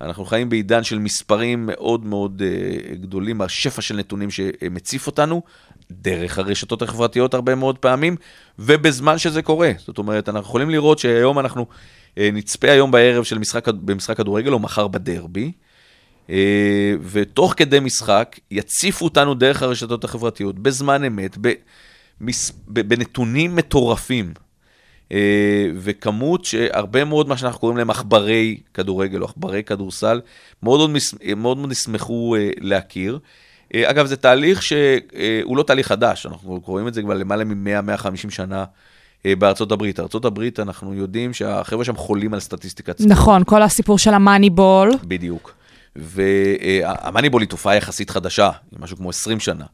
[0.00, 5.42] אנחנו חיים בעידן של מספרים מאוד מאוד אה, גדולים, השפע של נתונים שמציף אותנו,
[5.90, 8.16] דרך הרשתות החברתיות הרבה מאוד פעמים,
[8.58, 9.72] ובזמן שזה קורה.
[9.78, 11.66] זאת אומרת, אנחנו יכולים לראות שהיום אנחנו
[12.18, 15.52] אה, נצפה היום בערב של משחק, במשחק כדורגל, או מחר בדרבי,
[16.30, 21.36] אה, ותוך כדי משחק יציפו אותנו דרך הרשתות החברתיות, בזמן אמת,
[22.20, 24.32] במס, בנתונים מטורפים.
[25.12, 30.20] אה, וכמות שהרבה מאוד מה שאנחנו קוראים להם עכברי כדורגל או עכברי כדורסל,
[30.62, 31.00] מאוד מאוד,
[31.36, 33.18] מאוד, מאוד ישמחו להכיר.
[33.74, 38.30] אה, אגב, זה תהליך שהוא לא תהליך חדש, אנחנו רואים את זה כבר למעלה מ-100-150
[38.30, 38.64] שנה
[39.26, 40.00] אה, בארצות הברית.
[40.00, 43.12] ארצות הברית, אנחנו יודעים שהחבר'ה שם חולים על סטטיסטיקת ספורט.
[43.12, 44.90] נכון, כל הסיפור של המאניבול.
[45.04, 45.54] בדיוק.
[45.96, 49.64] והמאניבול היא תופעה יחסית חדשה, משהו כמו 20 שנה.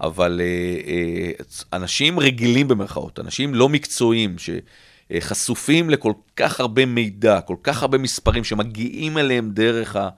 [0.00, 1.30] אבל אה, אה,
[1.72, 8.44] אנשים רגילים במרכאות, אנשים לא מקצועיים, שחשופים לכל כך הרבה מידע, כל כך הרבה מספרים
[8.44, 10.10] שמגיעים אליהם דרך, ה, אה, אה,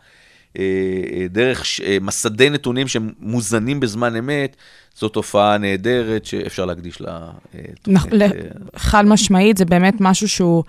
[1.30, 4.56] דרך ש- אה, מסדי נתונים שמוזנים בזמן אמת,
[4.98, 8.22] זו תופעה נהדרת שאפשר להקדיש לה אה, תוכנית.
[8.22, 8.28] אה,
[8.76, 10.64] חד משמעית, זה באמת משהו שהוא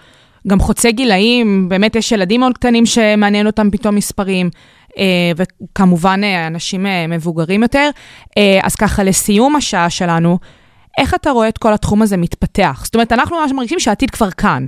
[0.47, 4.49] גם חוצה גילאים, באמת יש ילדים מאוד קטנים שמעניין אותם פתאום מספרים,
[4.97, 7.89] אה, וכמובן אה, אנשים אה, מבוגרים יותר.
[8.37, 10.39] אה, אז ככה, לסיום השעה שלנו,
[10.97, 12.81] איך אתה רואה את כל התחום הזה מתפתח?
[12.85, 14.65] זאת אומרת, אנחנו ממש מרגישים שהעתיד כבר כאן,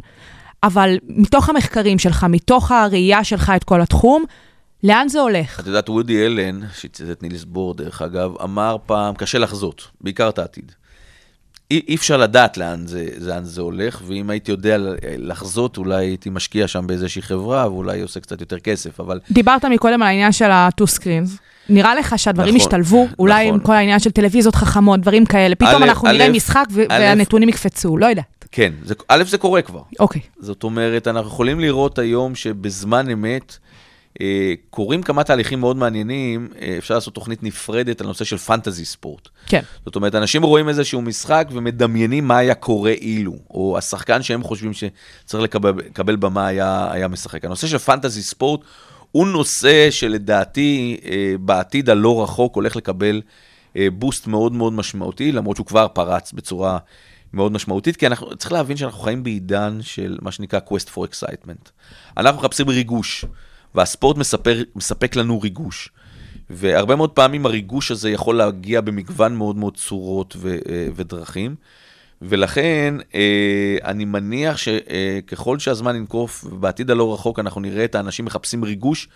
[0.63, 4.23] אבל מתוך המחקרים שלך, מתוך הראייה שלך את כל התחום,
[4.83, 5.59] לאן זה הולך?
[5.59, 10.29] את יודעת, וודי אלן, שציטט את נילס בור, דרך אגב, אמר פעם, קשה לחזות, בעיקר
[10.29, 10.71] את העתיד.
[11.71, 14.77] אי, אי אפשר לדעת לאן זה, לאן זה הולך, ואם הייתי יודע
[15.17, 20.01] לחזות, אולי הייתי משקיע שם באיזושהי חברה, ואולי עושה קצת יותר כסף, אבל דיברת מקודם
[20.01, 21.37] על העניין של ה-two screens.
[21.69, 23.65] נראה לך שהדברים נכון, ישתלבו, אולי עם נכון.
[23.65, 26.85] כל העניין של טלוויזיות חכמות, דברים כאלה, פתאום א', אנחנו נראה א', משחק ו- א',
[26.89, 28.45] והנתונים יקפצו, לא יודעת.
[28.51, 29.81] כן, זה, א', זה קורה כבר.
[29.99, 30.21] אוקיי.
[30.39, 33.57] זאת אומרת, אנחנו יכולים לראות היום שבזמן אמת
[34.69, 39.29] קורים כמה תהליכים מאוד מעניינים, אה, אפשר לעשות תוכנית נפרדת על נושא של פנטזי ספורט.
[39.45, 39.61] כן.
[39.85, 44.71] זאת אומרת, אנשים רואים איזשהו משחק ומדמיינים מה היה קורה אילו, או השחקן שהם חושבים
[44.73, 47.45] שצריך לקבל, לקבל במה היה, היה משחק.
[47.45, 48.61] הנושא של פנטזי ספורט
[49.11, 53.21] הוא נושא שלדעתי אה, בעתיד הלא רחוק הולך לקבל
[53.77, 56.77] אה, בוסט מאוד מאוד משמעותי, למרות שהוא כבר פרץ בצורה
[57.33, 61.69] מאוד משמעותית, כי אנחנו, צריך להבין שאנחנו חיים בעידן של מה שנקרא quest for excitement.
[62.17, 63.25] אנחנו מחפשים ריגוש,
[63.75, 65.89] והספורט מספר, מספק לנו ריגוש.
[66.49, 71.55] והרבה מאוד פעמים הריגוש הזה יכול להגיע במגוון מאוד מאוד צורות ו, אה, ודרכים.
[72.21, 78.63] ולכן אה, אני מניח שככל שהזמן ינקוף, בעתיד הלא רחוק אנחנו נראה את האנשים מחפשים
[78.63, 79.07] ריגוש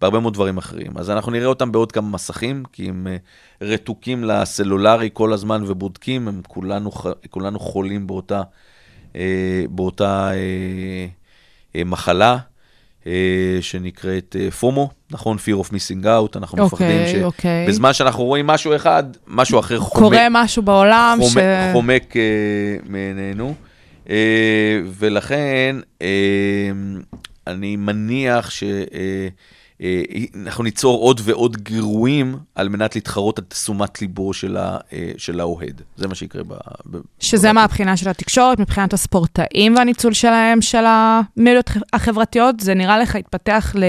[0.00, 0.98] בהרבה מאוד דברים אחרים.
[0.98, 3.16] אז אנחנו נראה אותם בעוד כמה מסכים, כי הם אה,
[3.60, 6.90] רתוקים לסלולרי כל הזמן ובודקים, הם כולנו,
[7.30, 8.42] כולנו חולים באותה,
[9.16, 11.06] אה, באותה אה,
[11.76, 12.38] אה, מחלה.
[13.06, 13.12] אה,
[13.60, 15.36] שנקראת אה, פומו, נכון?
[15.36, 17.64] Fear of Missing Out, אנחנו אוקיי, מפחדים אוקיי.
[17.66, 20.02] שבזמן שאנחנו רואים משהו אחד, משהו אחר חומק.
[20.02, 21.24] קורה משהו בעולם ש...
[21.26, 22.22] חומק, חומק אה,
[22.88, 23.54] מעינינו,
[24.10, 26.08] אה, ולכן אה,
[27.46, 28.50] אני מניח
[29.82, 35.40] שאנחנו ניצור עוד ועוד גירויים על מנת להתחרות על תשומת ליבו של, ה, אה, של
[35.40, 35.82] האוהד.
[35.96, 36.52] זה מה שיקרה ב...
[36.90, 43.14] ב שזה מהבחינה של התקשורת, מבחינת הספורטאים והניצול שלהם, של המדיות החברתיות, זה נראה לך
[43.14, 43.84] יתפתח ל...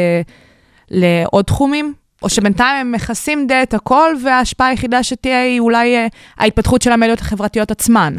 [0.92, 1.94] לעוד תחומים?
[2.22, 6.08] או שבינתיים הם מכסים די את הכל, וההשפעה היחידה שתהיה היא אולי אה,
[6.38, 8.16] ההתפתחות של המדיות החברתיות עצמן.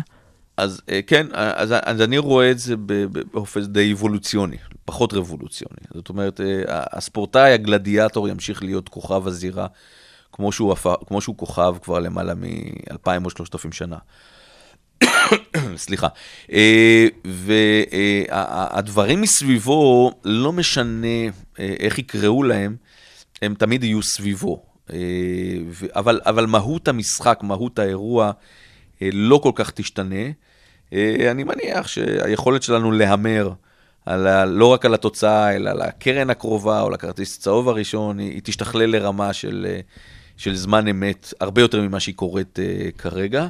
[0.56, 2.74] אז אה, כן, אז, אז אני רואה את זה
[3.32, 5.80] באופן די אבולוציוני, פחות רבולוציוני.
[5.94, 9.66] זאת אומרת, אה, הספורטאי, הגלדיאטור, ימשיך להיות כוכב הזירה,
[10.32, 10.74] כמו שהוא.
[11.06, 13.96] כמו שהוא כוכב כבר למעלה מ-2,000 או 3,000 שנה.
[15.76, 16.08] סליחה.
[16.52, 21.16] אה, והדברים מסביבו, לא משנה
[21.58, 22.76] איך יקראו להם,
[23.42, 24.62] הם תמיד יהיו סביבו.
[25.94, 28.32] אבל, אבל מהות המשחק, מהות האירוע,
[29.02, 30.24] לא כל כך תשתנה.
[30.92, 33.50] אה, אני מניח שהיכולת שלנו להמר,
[34.06, 38.32] על ה, לא רק על התוצאה, אלא על הקרן הקרובה או לכרטיס צהוב הראשון, היא,
[38.32, 39.80] היא תשתכלל לרמה של, אה,
[40.36, 43.46] של זמן אמת, הרבה יותר ממה שהיא קורית אה, כרגע.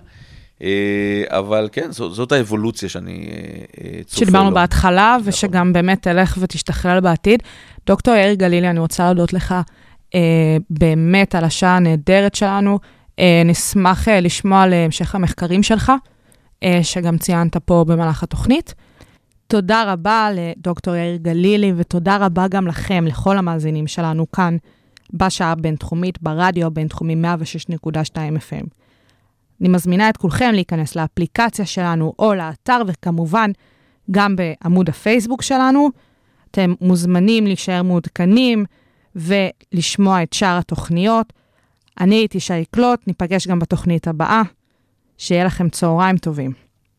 [1.28, 3.28] אבל כן, זאת, זאת האבולוציה שאני
[4.06, 4.54] צופה שדיברנו לו.
[4.54, 5.28] בהתחלה, נכון.
[5.28, 7.42] ושגם באמת תלך ותשתכלל בעתיד.
[7.86, 9.54] דוקטור יאיר גלילי, אני רוצה להודות לך
[10.70, 12.78] באמת על השעה הנהדרת שלנו.
[13.44, 15.92] נשמח לשמוע על המשך המחקרים שלך,
[16.82, 18.74] שגם ציינת פה במהלך התוכנית.
[19.46, 24.56] תודה רבה לדוקטור יאיר גלילי, ותודה רבה גם לכם, לכל המאזינים שלנו כאן,
[25.12, 28.66] בשעה הבינתחומית, ברדיו הבינתחומי 106.2 FM.
[29.60, 33.50] אני מזמינה את כולכם להיכנס לאפליקציה שלנו או לאתר, וכמובן,
[34.10, 35.90] גם בעמוד הפייסבוק שלנו.
[36.50, 38.64] אתם מוזמנים להישאר מעודכנים
[39.16, 41.32] ולשמוע את שאר התוכניות.
[42.00, 44.42] אני הייתי שי קלוט, ניפגש גם בתוכנית הבאה.
[45.18, 46.65] שיהיה לכם צהריים טובים.